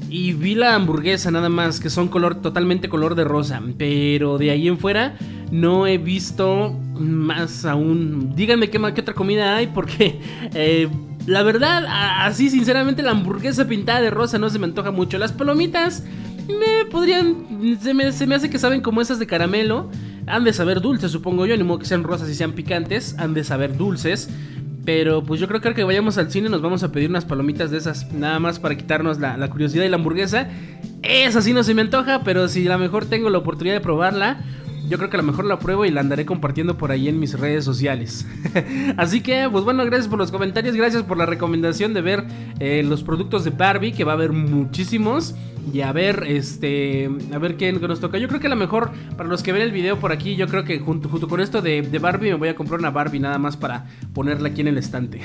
[0.09, 3.63] y vi la hamburguesa nada más, que son color totalmente color de rosa.
[3.79, 5.17] Pero de ahí en fuera
[5.51, 8.35] no he visto más aún.
[8.35, 10.21] Díganme qué, qué otra comida hay porque...
[10.55, 10.89] Eh,
[11.25, 11.85] la verdad,
[12.27, 15.19] así sinceramente la hamburguesa pintada de rosa no se me antoja mucho.
[15.19, 16.03] Las palomitas
[16.49, 17.79] me podrían...
[17.81, 19.89] Se me, se me hace que saben como esas de caramelo.
[20.27, 23.35] Han de saber dulces, supongo yo, ni modo que sean rosas y sean picantes, han
[23.35, 24.29] de saber dulces.
[24.85, 27.79] Pero pues yo creo que vayamos al cine nos vamos a pedir unas palomitas de
[27.79, 30.49] esas, nada más para quitarnos la, la curiosidad y la hamburguesa.
[31.03, 33.81] Esa sí no se me antoja, pero si a lo mejor tengo la oportunidad de
[33.81, 34.41] probarla,
[34.89, 37.19] yo creo que a lo mejor la pruebo y la andaré compartiendo por ahí en
[37.19, 38.27] mis redes sociales.
[38.97, 42.25] Así que, pues bueno, gracias por los comentarios, gracias por la recomendación de ver
[42.59, 45.35] eh, los productos de Barbie, que va a haber muchísimos.
[45.73, 48.19] Y a ver, este, a ver qué nos toca.
[48.19, 50.49] Yo creo que a lo mejor, para los que ven el video por aquí, yo
[50.49, 53.39] creo que junto, con esto de, de Barbie me voy a comprar una Barbie nada
[53.39, 55.21] más para ponerla aquí en el estante.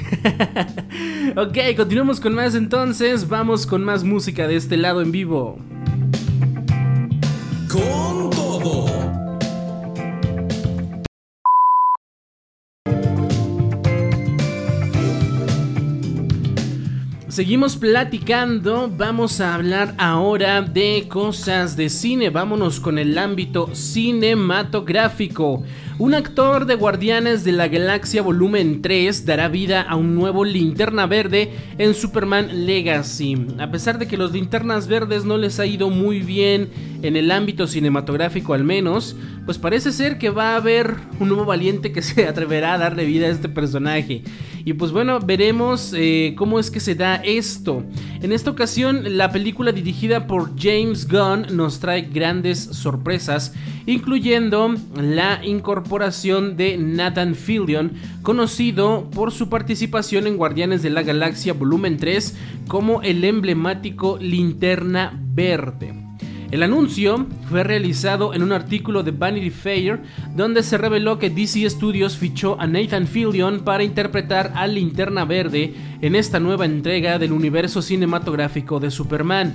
[1.35, 3.27] ok, continuamos con más entonces.
[3.27, 5.57] Vamos con más música de este lado en vivo.
[17.37, 25.61] Seguimos platicando, vamos a hablar ahora de cosas de cine, vámonos con el ámbito cinematográfico.
[25.99, 31.05] Un actor de Guardianes de la Galaxia Volumen 3 dará vida a un nuevo linterna
[31.05, 33.37] verde en Superman Legacy.
[33.59, 36.71] A pesar de que los linternas verdes no les ha ido muy bien
[37.03, 39.15] en el ámbito cinematográfico al menos,
[39.47, 43.05] pues parece ser que va a haber un nuevo valiente que se atreverá a darle
[43.05, 44.21] vida a este personaje.
[44.65, 47.81] Y pues bueno, veremos eh, cómo es que se da esto.
[48.21, 53.53] En esta ocasión, la película dirigida por James Gunn nos trae grandes sorpresas,
[53.85, 61.53] incluyendo la incorporación de Nathan Fillion, conocido por su participación en Guardianes de la Galaxia
[61.53, 62.35] Volumen 3
[62.67, 66.06] como el emblemático Linterna Verde.
[66.49, 69.99] El anuncio fue realizado en un artículo de Vanity Fair
[70.33, 75.73] donde se reveló que DC Studios fichó a Nathan Fillion para interpretar a Linterna Verde
[76.01, 79.53] en esta nueva entrega del universo cinematográfico de Superman.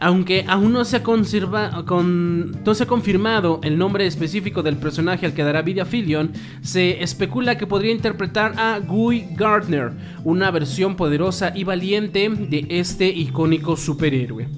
[0.00, 5.34] Aunque aún no se, ha no se ha confirmado el nombre específico del personaje al
[5.34, 9.92] que dará vida Fillion, se especula que podría interpretar a Guy Gardner,
[10.24, 14.48] una versión poderosa y valiente de este icónico superhéroe.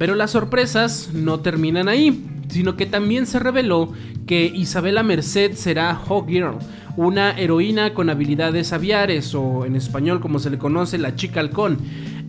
[0.00, 3.92] Pero las sorpresas no terminan ahí, sino que también se reveló
[4.26, 6.56] que Isabela Merced será Hawk Girl,
[6.96, 11.76] una heroína con habilidades aviares, o en español como se le conoce, la chica halcón.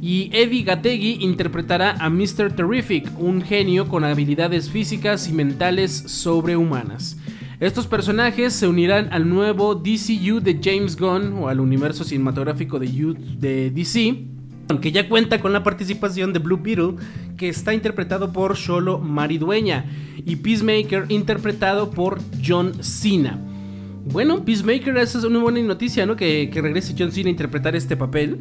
[0.01, 2.51] Y Eddie Gategui interpretará a Mr.
[2.53, 7.15] Terrific, un genio con habilidades físicas y mentales sobrehumanas.
[7.61, 13.71] Estos personajes se unirán al nuevo DCU de James Gunn o al universo cinematográfico de
[13.73, 14.30] DC
[14.79, 16.95] que ya cuenta con la participación de Blue Beetle,
[17.37, 19.85] que está interpretado por Sholo Maridueña,
[20.25, 23.39] y Peacemaker, interpretado por John Cena.
[24.05, 26.15] Bueno, Peacemaker, esa es una buena noticia, ¿no?
[26.15, 28.39] Que, que regrese John Cena a interpretar este papel.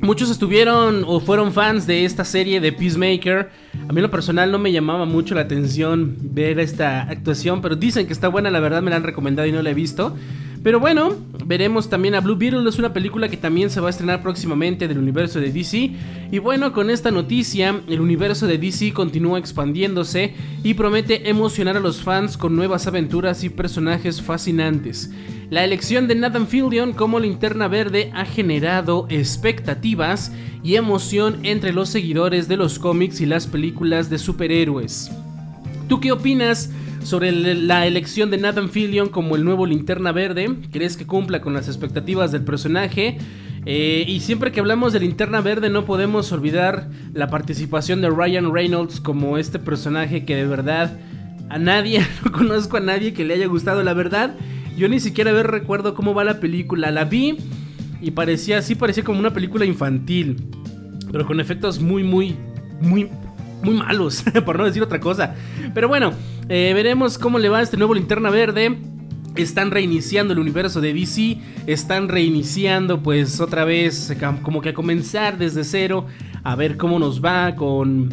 [0.00, 3.63] Muchos estuvieron o fueron fans de esta serie de Peacemaker.
[3.86, 7.76] A mí en lo personal no me llamaba mucho la atención ver esta actuación, pero
[7.76, 10.16] dicen que está buena, la verdad me la han recomendado y no la he visto.
[10.64, 13.90] Pero bueno, veremos también a Blue Beetle, es una película que también se va a
[13.90, 15.92] estrenar próximamente del universo de DC.
[16.32, 21.80] Y bueno, con esta noticia, el universo de DC continúa expandiéndose y promete emocionar a
[21.80, 25.10] los fans con nuevas aventuras y personajes fascinantes.
[25.50, 31.90] La elección de Nathan Fillion como linterna verde ha generado expectativas y emoción entre los
[31.90, 35.10] seguidores de los cómics y las películas de superhéroes.
[35.88, 36.70] ¿Tú qué opinas?
[37.04, 40.56] Sobre la elección de Nathan Fillion como el nuevo Linterna Verde.
[40.72, 43.18] ¿Crees que cumpla con las expectativas del personaje?
[43.66, 48.52] Eh, y siempre que hablamos de Linterna Verde no podemos olvidar la participación de Ryan
[48.52, 50.98] Reynolds como este personaje que de verdad
[51.48, 53.82] a nadie, no conozco a nadie que le haya gustado.
[53.82, 54.34] La verdad,
[54.76, 56.90] yo ni siquiera ver recuerdo cómo va la película.
[56.90, 57.36] La vi
[58.00, 60.44] y parecía así, parecía como una película infantil.
[61.10, 62.34] Pero con efectos muy, muy,
[62.80, 63.08] muy,
[63.64, 65.34] muy malos, por no decir otra cosa.
[65.72, 66.12] Pero bueno,
[66.48, 68.78] eh, veremos cómo le va a este nuevo linterna verde.
[69.36, 71.38] Están reiniciando el universo de DC.
[71.66, 76.06] Están reiniciando pues otra vez como que a comenzar desde cero.
[76.44, 78.10] A ver cómo nos va con,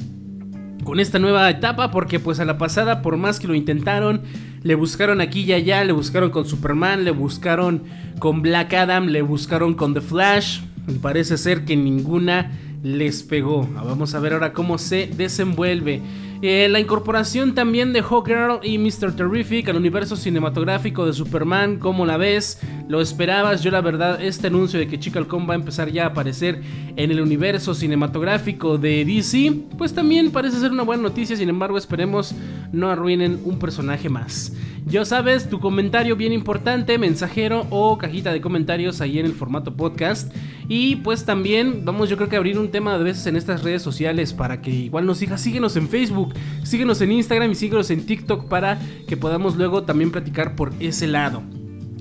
[0.84, 1.92] con esta nueva etapa.
[1.92, 4.22] Porque pues a la pasada por más que lo intentaron.
[4.64, 5.84] Le buscaron aquí y allá.
[5.84, 7.04] Le buscaron con Superman.
[7.04, 7.84] Le buscaron
[8.18, 9.08] con Black Adam.
[9.08, 10.62] Le buscaron con The Flash.
[10.88, 12.52] Y parece ser que ninguna
[12.84, 13.68] les pegó.
[13.74, 16.02] Vamos a ver ahora cómo se desenvuelve.
[16.44, 19.16] Eh, la incorporación también de Hawkgirl y Mr.
[19.16, 22.60] Terrific al universo cinematográfico de Superman, ¿cómo la ves?
[22.88, 23.62] ¿Lo esperabas?
[23.62, 26.64] Yo la verdad, este anuncio de que Chica va a empezar ya a aparecer
[26.96, 31.78] en el universo cinematográfico de DC, pues también parece ser una buena noticia, sin embargo
[31.78, 32.34] esperemos
[32.72, 34.52] no arruinen un personaje más.
[34.86, 39.76] Ya sabes, tu comentario bien importante, mensajero o cajita de comentarios ahí en el formato
[39.76, 40.34] podcast.
[40.68, 43.82] Y pues también vamos yo creo que abrir un tema de veces en estas redes
[43.82, 45.40] sociales para que igual nos sigas.
[45.40, 50.12] Síguenos en Facebook, síguenos en Instagram y síguenos en TikTok para que podamos luego también
[50.12, 51.44] platicar por ese lado.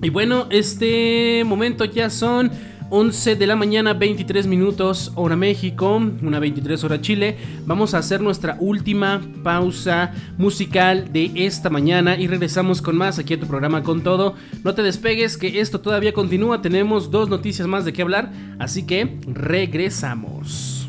[0.03, 2.51] Y bueno, este momento ya son
[2.91, 7.37] 11 de la mañana, 23 minutos, hora México, una 23 hora Chile.
[7.65, 13.35] Vamos a hacer nuestra última pausa musical de esta mañana y regresamos con más aquí
[13.35, 14.35] a tu programa con todo.
[14.65, 16.63] No te despegues, que esto todavía continúa.
[16.63, 20.89] Tenemos dos noticias más de qué hablar, así que regresamos.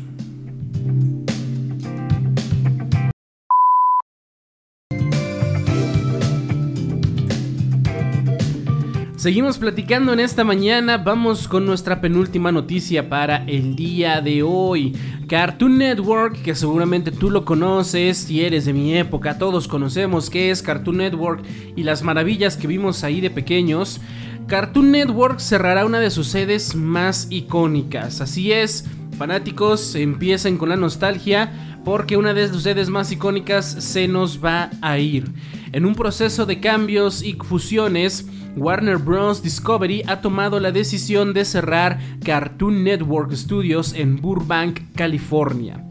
[9.22, 14.96] Seguimos platicando en esta mañana, vamos con nuestra penúltima noticia para el día de hoy.
[15.28, 20.50] Cartoon Network, que seguramente tú lo conoces si eres de mi época, todos conocemos qué
[20.50, 21.44] es Cartoon Network
[21.76, 24.00] y las maravillas que vimos ahí de pequeños.
[24.48, 30.76] Cartoon Network cerrará una de sus sedes más icónicas, así es, fanáticos empiecen con la
[30.76, 35.30] nostalgia porque una de sus sedes más icónicas se nos va a ir.
[35.70, 38.26] En un proceso de cambios y fusiones,
[38.56, 39.42] Warner Bros.
[39.42, 45.84] Discovery ha tomado la decisión de cerrar Cartoon Network Studios en Burbank, California.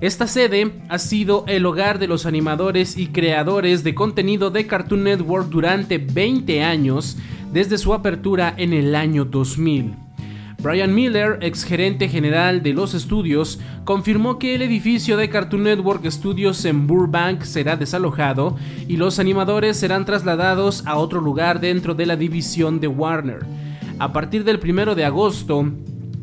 [0.00, 5.04] Esta sede ha sido el hogar de los animadores y creadores de contenido de Cartoon
[5.04, 7.16] Network durante 20 años,
[7.52, 10.05] desde su apertura en el año 2000.
[10.66, 16.04] Brian Miller, ex gerente general de los estudios, confirmó que el edificio de Cartoon Network
[16.10, 18.56] Studios en Burbank será desalojado
[18.88, 23.46] y los animadores serán trasladados a otro lugar dentro de la división de Warner.
[24.00, 25.70] A partir del 1 de agosto,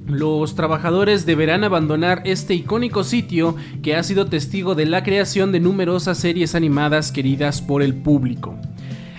[0.08, 5.62] los trabajadores deberán abandonar este icónico sitio que ha sido testigo de la creación de
[5.62, 8.60] numerosas series animadas queridas por el público.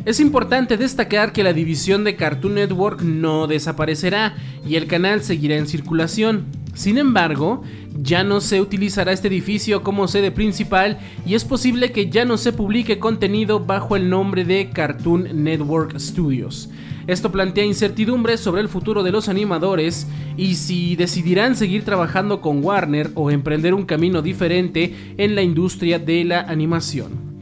[0.04, 4.36] Es importante destacar que la división de Cartoon Network no desaparecerá
[4.68, 6.44] y el canal seguirá en circulación.
[6.74, 7.62] Sin embargo,
[8.02, 12.36] ya no se utilizará este edificio como sede principal y es posible que ya no
[12.36, 16.68] se publique contenido bajo el nombre de Cartoon Network Studios.
[17.06, 22.62] Esto plantea incertidumbres sobre el futuro de los animadores y si decidirán seguir trabajando con
[22.62, 27.33] Warner o emprender un camino diferente en la industria de la animación.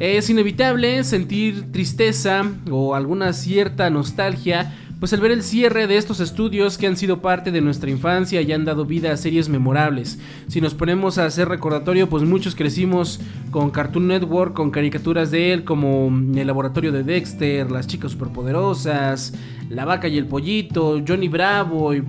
[0.00, 6.20] Es inevitable sentir tristeza o alguna cierta nostalgia, pues al ver el cierre de estos
[6.20, 10.18] estudios que han sido parte de nuestra infancia y han dado vida a series memorables.
[10.48, 13.20] Si nos ponemos a hacer recordatorio, pues muchos crecimos
[13.50, 19.34] con Cartoon Network, con caricaturas de él como El Laboratorio de Dexter, Las Chicas Superpoderosas,
[19.68, 22.02] La Vaca y el Pollito, Johnny Bravo y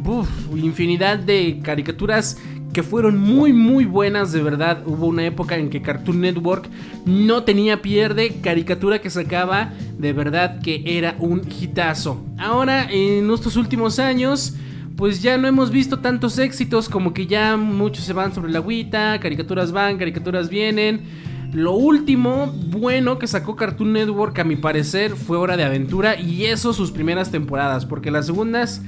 [0.55, 2.37] infinidad de caricaturas
[2.73, 4.83] que fueron muy muy buenas de verdad.
[4.85, 6.69] Hubo una época en que Cartoon Network
[7.05, 12.23] no tenía pierde, caricatura que sacaba de verdad que era un hitazo.
[12.37, 14.55] Ahora en estos últimos años
[14.95, 18.59] pues ya no hemos visto tantos éxitos como que ya muchos se van sobre la
[18.59, 21.01] agüita, caricaturas van, caricaturas vienen.
[21.53, 26.45] Lo último bueno que sacó Cartoon Network a mi parecer fue Hora de Aventura y
[26.45, 28.81] eso sus primeras temporadas, porque las segundas,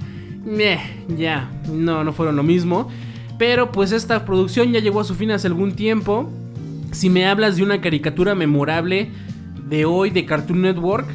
[1.18, 2.90] ya, no, no fueron lo mismo.
[3.38, 6.32] Pero pues esta producción ya llegó a su fin hace algún tiempo.
[6.92, 9.10] Si me hablas de una caricatura memorable
[9.68, 11.08] de hoy de Cartoon Network,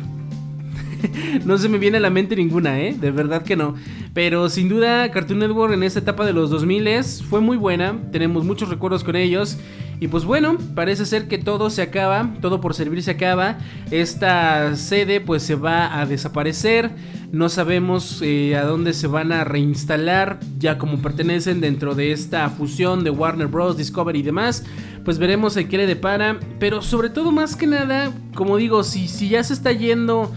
[1.45, 2.97] no se me viene a la mente ninguna, ¿eh?
[2.99, 3.75] De verdad que no.
[4.14, 7.97] Pero sin duda Cartoon Network en esta etapa de los 2000 fue muy buena.
[8.11, 9.59] Tenemos muchos recuerdos con ellos.
[10.01, 13.59] Y pues bueno, parece ser que todo se acaba, todo por servir se acaba.
[13.90, 16.90] Esta sede pues se va a desaparecer.
[17.32, 22.49] No sabemos eh, a dónde se van a reinstalar, ya como pertenecen dentro de esta
[22.49, 24.64] fusión de Warner Bros., Discovery y demás.
[25.05, 26.38] Pues veremos en qué le depara.
[26.61, 30.30] Pero sobre todo, más que nada, como digo, si, si ya se está yendo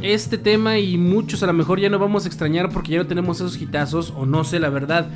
[0.00, 3.08] este tema y muchos a lo mejor ya no vamos a extrañar porque ya no
[3.08, 5.08] tenemos esos hitazos o no sé la verdad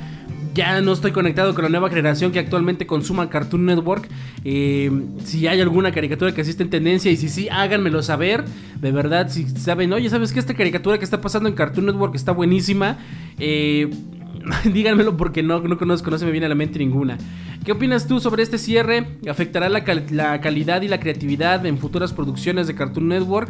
[0.53, 4.07] ya no estoy conectado con la nueva generación que actualmente consuma Cartoon Network.
[4.43, 4.91] Eh,
[5.23, 8.45] si hay alguna caricatura que existe en tendencia y si sí, háganmelo saber.
[8.79, 12.15] De verdad, si saben, oye, ¿sabes que esta caricatura que está pasando en Cartoon Network
[12.15, 12.97] está buenísima?
[13.39, 13.89] Eh,
[14.73, 17.17] díganmelo porque no, no conozco, no se me viene a la mente ninguna.
[17.63, 19.17] ¿Qué opinas tú sobre este cierre?
[19.29, 23.49] ¿Afectará la, la calidad y la creatividad en futuras producciones de Cartoon Network?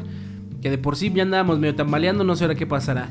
[0.61, 3.09] Que de por sí ya andábamos medio tambaleando, no sé ahora qué pasará.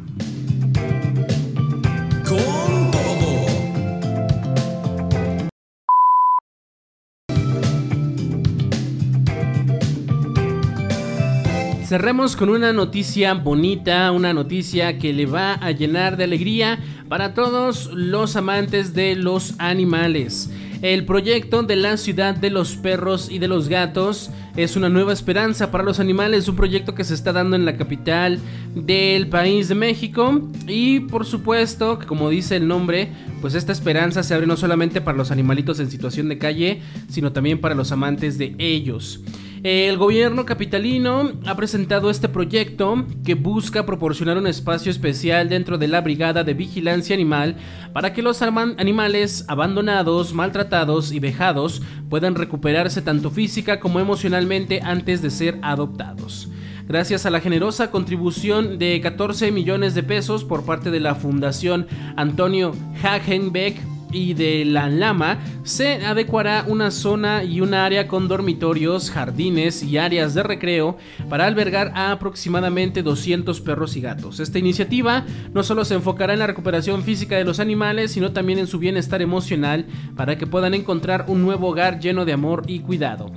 [11.87, 17.33] Cerremos con una noticia bonita, una noticia que le va a llenar de alegría para
[17.33, 20.51] todos los amantes de los animales.
[20.81, 25.13] El proyecto de la ciudad de los perros y de los gatos es una nueva
[25.13, 28.37] esperanza para los animales, un proyecto que se está dando en la capital
[28.75, 34.33] del país de México y por supuesto como dice el nombre, pues esta esperanza se
[34.33, 38.37] abre no solamente para los animalitos en situación de calle, sino también para los amantes
[38.37, 39.21] de ellos.
[39.63, 45.87] El gobierno capitalino ha presentado este proyecto que busca proporcionar un espacio especial dentro de
[45.87, 47.55] la Brigada de Vigilancia Animal
[47.91, 55.23] para que los animales abandonados, maltratados y vejados puedan recuperarse tanto física como emocionalmente antes
[55.23, 56.49] de ser adoptados.
[56.87, 61.87] Gracias a la generosa contribución de 14 millones de pesos por parte de la Fundación
[62.15, 69.11] Antonio Hagenbeck y de la Lama se adecuará una zona y un área con dormitorios,
[69.11, 70.97] jardines y áreas de recreo
[71.29, 74.39] para albergar a aproximadamente 200 perros y gatos.
[74.39, 78.59] Esta iniciativa no solo se enfocará en la recuperación física de los animales, sino también
[78.59, 79.85] en su bienestar emocional
[80.15, 83.31] para que puedan encontrar un nuevo hogar lleno de amor y cuidado.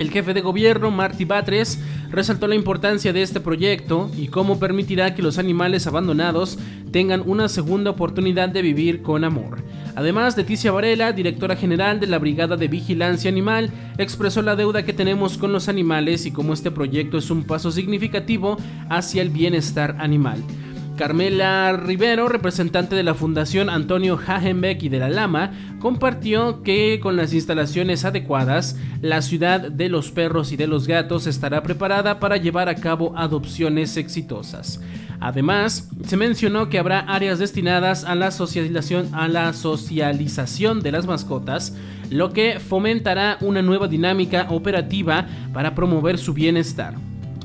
[0.00, 1.78] El jefe de gobierno, Marty Batres,
[2.10, 6.58] resaltó la importancia de este proyecto y cómo permitirá que los animales abandonados
[6.90, 9.62] tengan una segunda oportunidad de vivir con amor.
[9.94, 14.94] Además, Leticia Varela, directora general de la Brigada de Vigilancia Animal, expresó la deuda que
[14.94, 18.56] tenemos con los animales y cómo este proyecto es un paso significativo
[18.88, 20.42] hacia el bienestar animal.
[21.00, 27.16] Carmela Rivero, representante de la Fundación Antonio Hagenbeck y de la Lama, compartió que con
[27.16, 32.36] las instalaciones adecuadas, la ciudad de los perros y de los gatos estará preparada para
[32.36, 34.78] llevar a cabo adopciones exitosas.
[35.20, 41.06] Además, se mencionó que habrá áreas destinadas a la socialización, a la socialización de las
[41.06, 41.78] mascotas,
[42.10, 46.92] lo que fomentará una nueva dinámica operativa para promover su bienestar.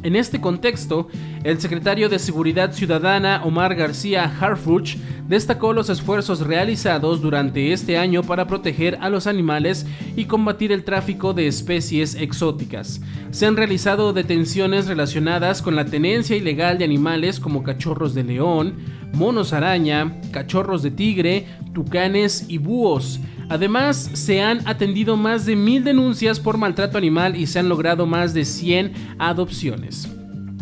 [0.05, 1.07] En este contexto,
[1.43, 4.97] el secretario de Seguridad Ciudadana Omar García Harfuch
[5.27, 10.83] destacó los esfuerzos realizados durante este año para proteger a los animales y combatir el
[10.83, 13.01] tráfico de especies exóticas.
[13.31, 18.75] Se han realizado detenciones relacionadas con la tenencia ilegal de animales como cachorros de león,
[19.11, 23.19] monos araña, cachorros de tigre, tucanes y búhos.
[23.49, 28.05] Además, se han atendido más de mil denuncias por maltrato animal y se han logrado
[28.05, 30.14] más de 100 adopciones.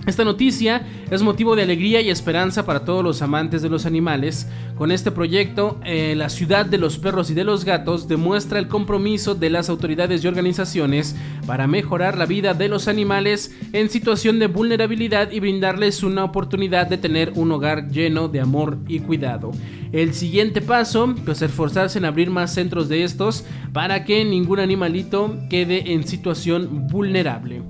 [0.05, 4.49] Esta noticia es motivo de alegría y esperanza para todos los amantes de los animales.
[4.75, 8.67] Con este proyecto, eh, la ciudad de los perros y de los gatos demuestra el
[8.67, 11.15] compromiso de las autoridades y organizaciones
[11.47, 16.87] para mejorar la vida de los animales en situación de vulnerabilidad y brindarles una oportunidad
[16.87, 19.51] de tener un hogar lleno de amor y cuidado.
[19.93, 25.37] El siguiente paso, pues esforzarse en abrir más centros de estos para que ningún animalito
[25.49, 27.61] quede en situación vulnerable.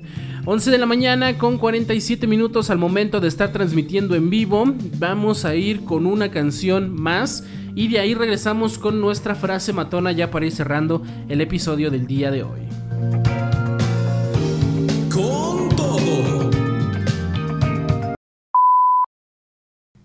[0.48, 4.64] 11 de la mañana con 47 minutos al momento de estar transmitiendo en vivo.
[4.96, 7.44] Vamos a ir con una canción más
[7.74, 12.06] y de ahí regresamos con nuestra frase matona ya para ir cerrando el episodio del
[12.06, 12.60] día de hoy.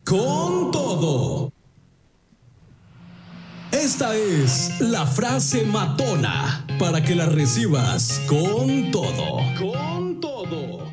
[0.03, 1.40] con todo.
[3.83, 9.39] Esta es la frase matona para que la recibas con todo.
[9.59, 10.85] Con todo.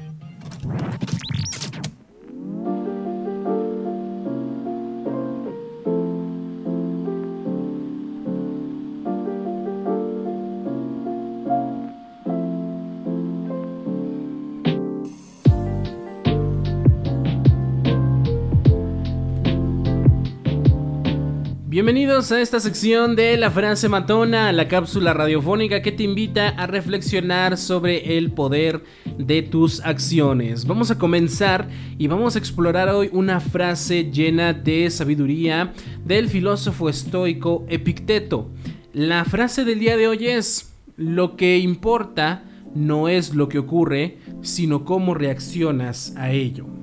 [21.78, 26.66] Bienvenidos a esta sección de la frase matona, la cápsula radiofónica que te invita a
[26.66, 28.82] reflexionar sobre el poder
[29.16, 30.66] de tus acciones.
[30.66, 35.72] Vamos a comenzar y vamos a explorar hoy una frase llena de sabiduría
[36.04, 38.50] del filósofo estoico Epicteto.
[38.92, 42.42] La frase del día de hoy es, lo que importa
[42.74, 46.77] no es lo que ocurre, sino cómo reaccionas a ello.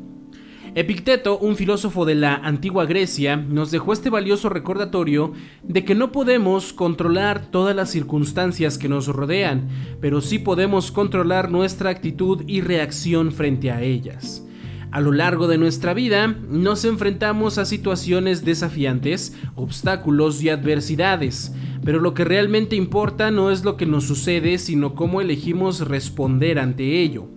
[0.76, 5.32] Epicteto, un filósofo de la antigua Grecia, nos dejó este valioso recordatorio
[5.63, 9.69] de que no podemos controlar todas las circunstancias que nos rodean,
[10.01, 14.45] pero sí podemos controlar nuestra actitud y reacción frente a ellas.
[14.91, 21.53] A lo largo de nuestra vida nos enfrentamos a situaciones desafiantes, obstáculos y adversidades,
[21.86, 26.59] pero lo que realmente importa no es lo que nos sucede, sino cómo elegimos responder
[26.59, 27.30] ante ello.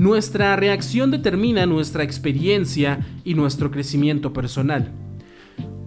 [0.00, 4.92] Nuestra reacción determina nuestra experiencia y nuestro crecimiento personal.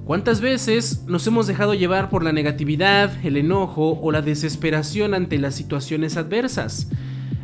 [0.05, 5.39] ¿Cuántas veces nos hemos dejado llevar por la negatividad, el enojo o la desesperación ante
[5.39, 6.91] las situaciones adversas?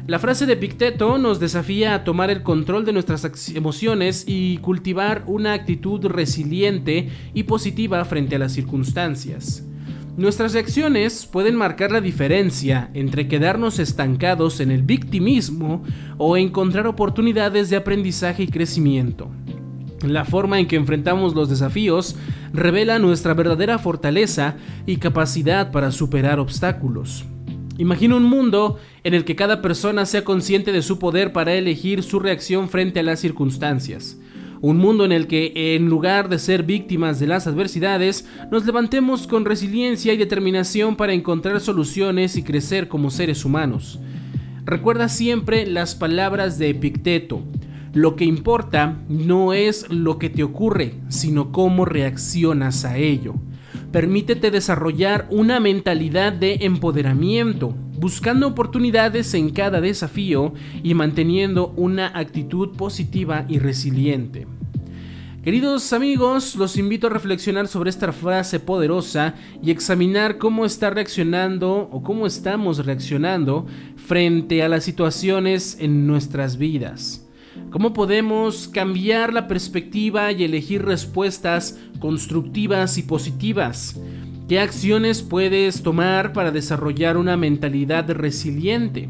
[0.05, 5.23] La frase de Picteto nos desafía a tomar el control de nuestras emociones y cultivar
[5.25, 9.65] una actitud resiliente y positiva frente a las circunstancias.
[10.19, 15.81] Nuestras reacciones pueden marcar la diferencia entre quedarnos estancados en el victimismo
[16.17, 19.31] o encontrar oportunidades de aprendizaje y crecimiento.
[20.05, 22.17] La forma en que enfrentamos los desafíos
[22.51, 27.23] revela nuestra verdadera fortaleza y capacidad para superar obstáculos.
[27.77, 32.03] Imagina un mundo en el que cada persona sea consciente de su poder para elegir
[32.03, 34.17] su reacción frente a las circunstancias.
[34.61, 39.25] Un mundo en el que, en lugar de ser víctimas de las adversidades, nos levantemos
[39.25, 43.99] con resiliencia y determinación para encontrar soluciones y crecer como seres humanos.
[44.65, 47.41] Recuerda siempre las palabras de Epicteto.
[47.93, 53.35] Lo que importa no es lo que te ocurre, sino cómo reaccionas a ello.
[53.91, 62.69] Permítete desarrollar una mentalidad de empoderamiento, buscando oportunidades en cada desafío y manteniendo una actitud
[62.77, 64.47] positiva y resiliente.
[65.43, 71.89] Queridos amigos, los invito a reflexionar sobre esta frase poderosa y examinar cómo está reaccionando
[71.91, 77.25] o cómo estamos reaccionando frente a las situaciones en nuestras vidas.
[77.69, 83.99] ¿Cómo podemos cambiar la perspectiva y elegir respuestas constructivas y positivas?
[84.49, 89.07] ¿Qué acciones puedes tomar para desarrollar una mentalidad resiliente?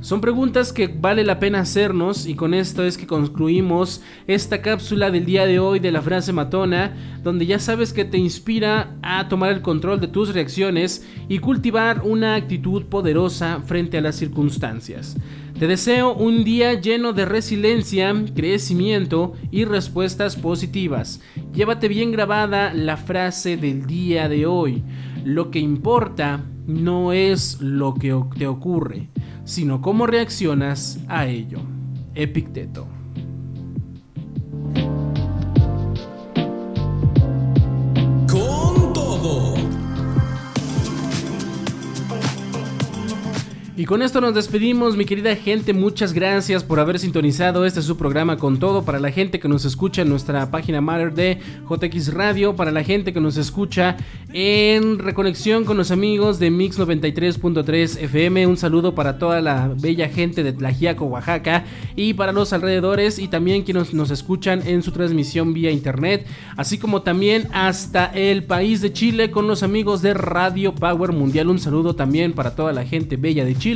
[0.00, 5.12] Son preguntas que vale la pena hacernos y con esto es que concluimos esta cápsula
[5.12, 9.28] del día de hoy de la frase matona, donde ya sabes que te inspira a
[9.28, 15.16] tomar el control de tus reacciones y cultivar una actitud poderosa frente a las circunstancias.
[15.60, 21.20] Te deseo un día lleno de resiliencia, crecimiento y respuestas positivas.
[21.52, 24.82] Llévate bien grabada la frase del día de hoy.
[25.22, 29.10] Lo que importa no es lo que te ocurre,
[29.44, 31.58] sino cómo reaccionas a ello.
[32.14, 32.99] Epicteto.
[43.80, 45.72] Y con esto nos despedimos, mi querida gente.
[45.72, 48.84] Muchas gracias por haber sintonizado este su programa con todo.
[48.84, 52.84] Para la gente que nos escucha en nuestra página madre de JX Radio, para la
[52.84, 53.96] gente que nos escucha
[54.34, 58.46] en reconexión con los amigos de Mix 93.3 FM.
[58.48, 61.64] Un saludo para toda la bella gente de Tlajiaco, Oaxaca
[61.96, 66.26] y para los alrededores y también quienes nos escuchan en su transmisión vía internet,
[66.58, 71.48] así como también hasta el país de Chile con los amigos de Radio Power Mundial.
[71.48, 73.69] Un saludo también para toda la gente bella de Chile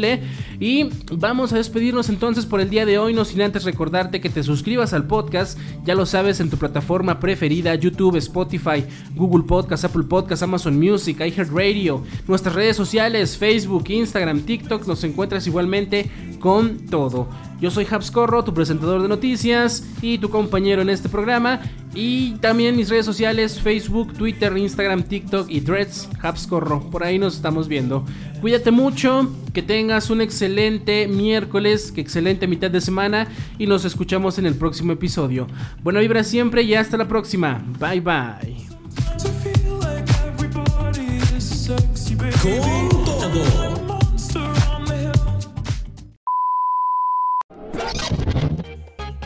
[0.58, 4.28] y vamos a despedirnos entonces por el día de hoy, no sin antes recordarte que
[4.28, 8.84] te suscribas al podcast, ya lo sabes, en tu plataforma preferida, YouTube, Spotify,
[9.14, 15.46] Google Podcast, Apple Podcast, Amazon Music, iHeartRadio, nuestras redes sociales, Facebook, Instagram, TikTok, nos encuentras
[15.46, 17.28] igualmente con todo.
[17.64, 21.62] Yo soy Habs Corro, tu presentador de noticias y tu compañero en este programa.
[21.94, 26.82] Y también mis redes sociales, Facebook, Twitter, Instagram, TikTok y Threads, Habs Corro.
[26.90, 28.04] Por ahí nos estamos viendo.
[28.42, 34.38] Cuídate mucho, que tengas un excelente miércoles, que excelente mitad de semana y nos escuchamos
[34.38, 35.46] en el próximo episodio.
[35.82, 37.64] Buena vibra siempre y hasta la próxima.
[37.80, 38.66] Bye bye.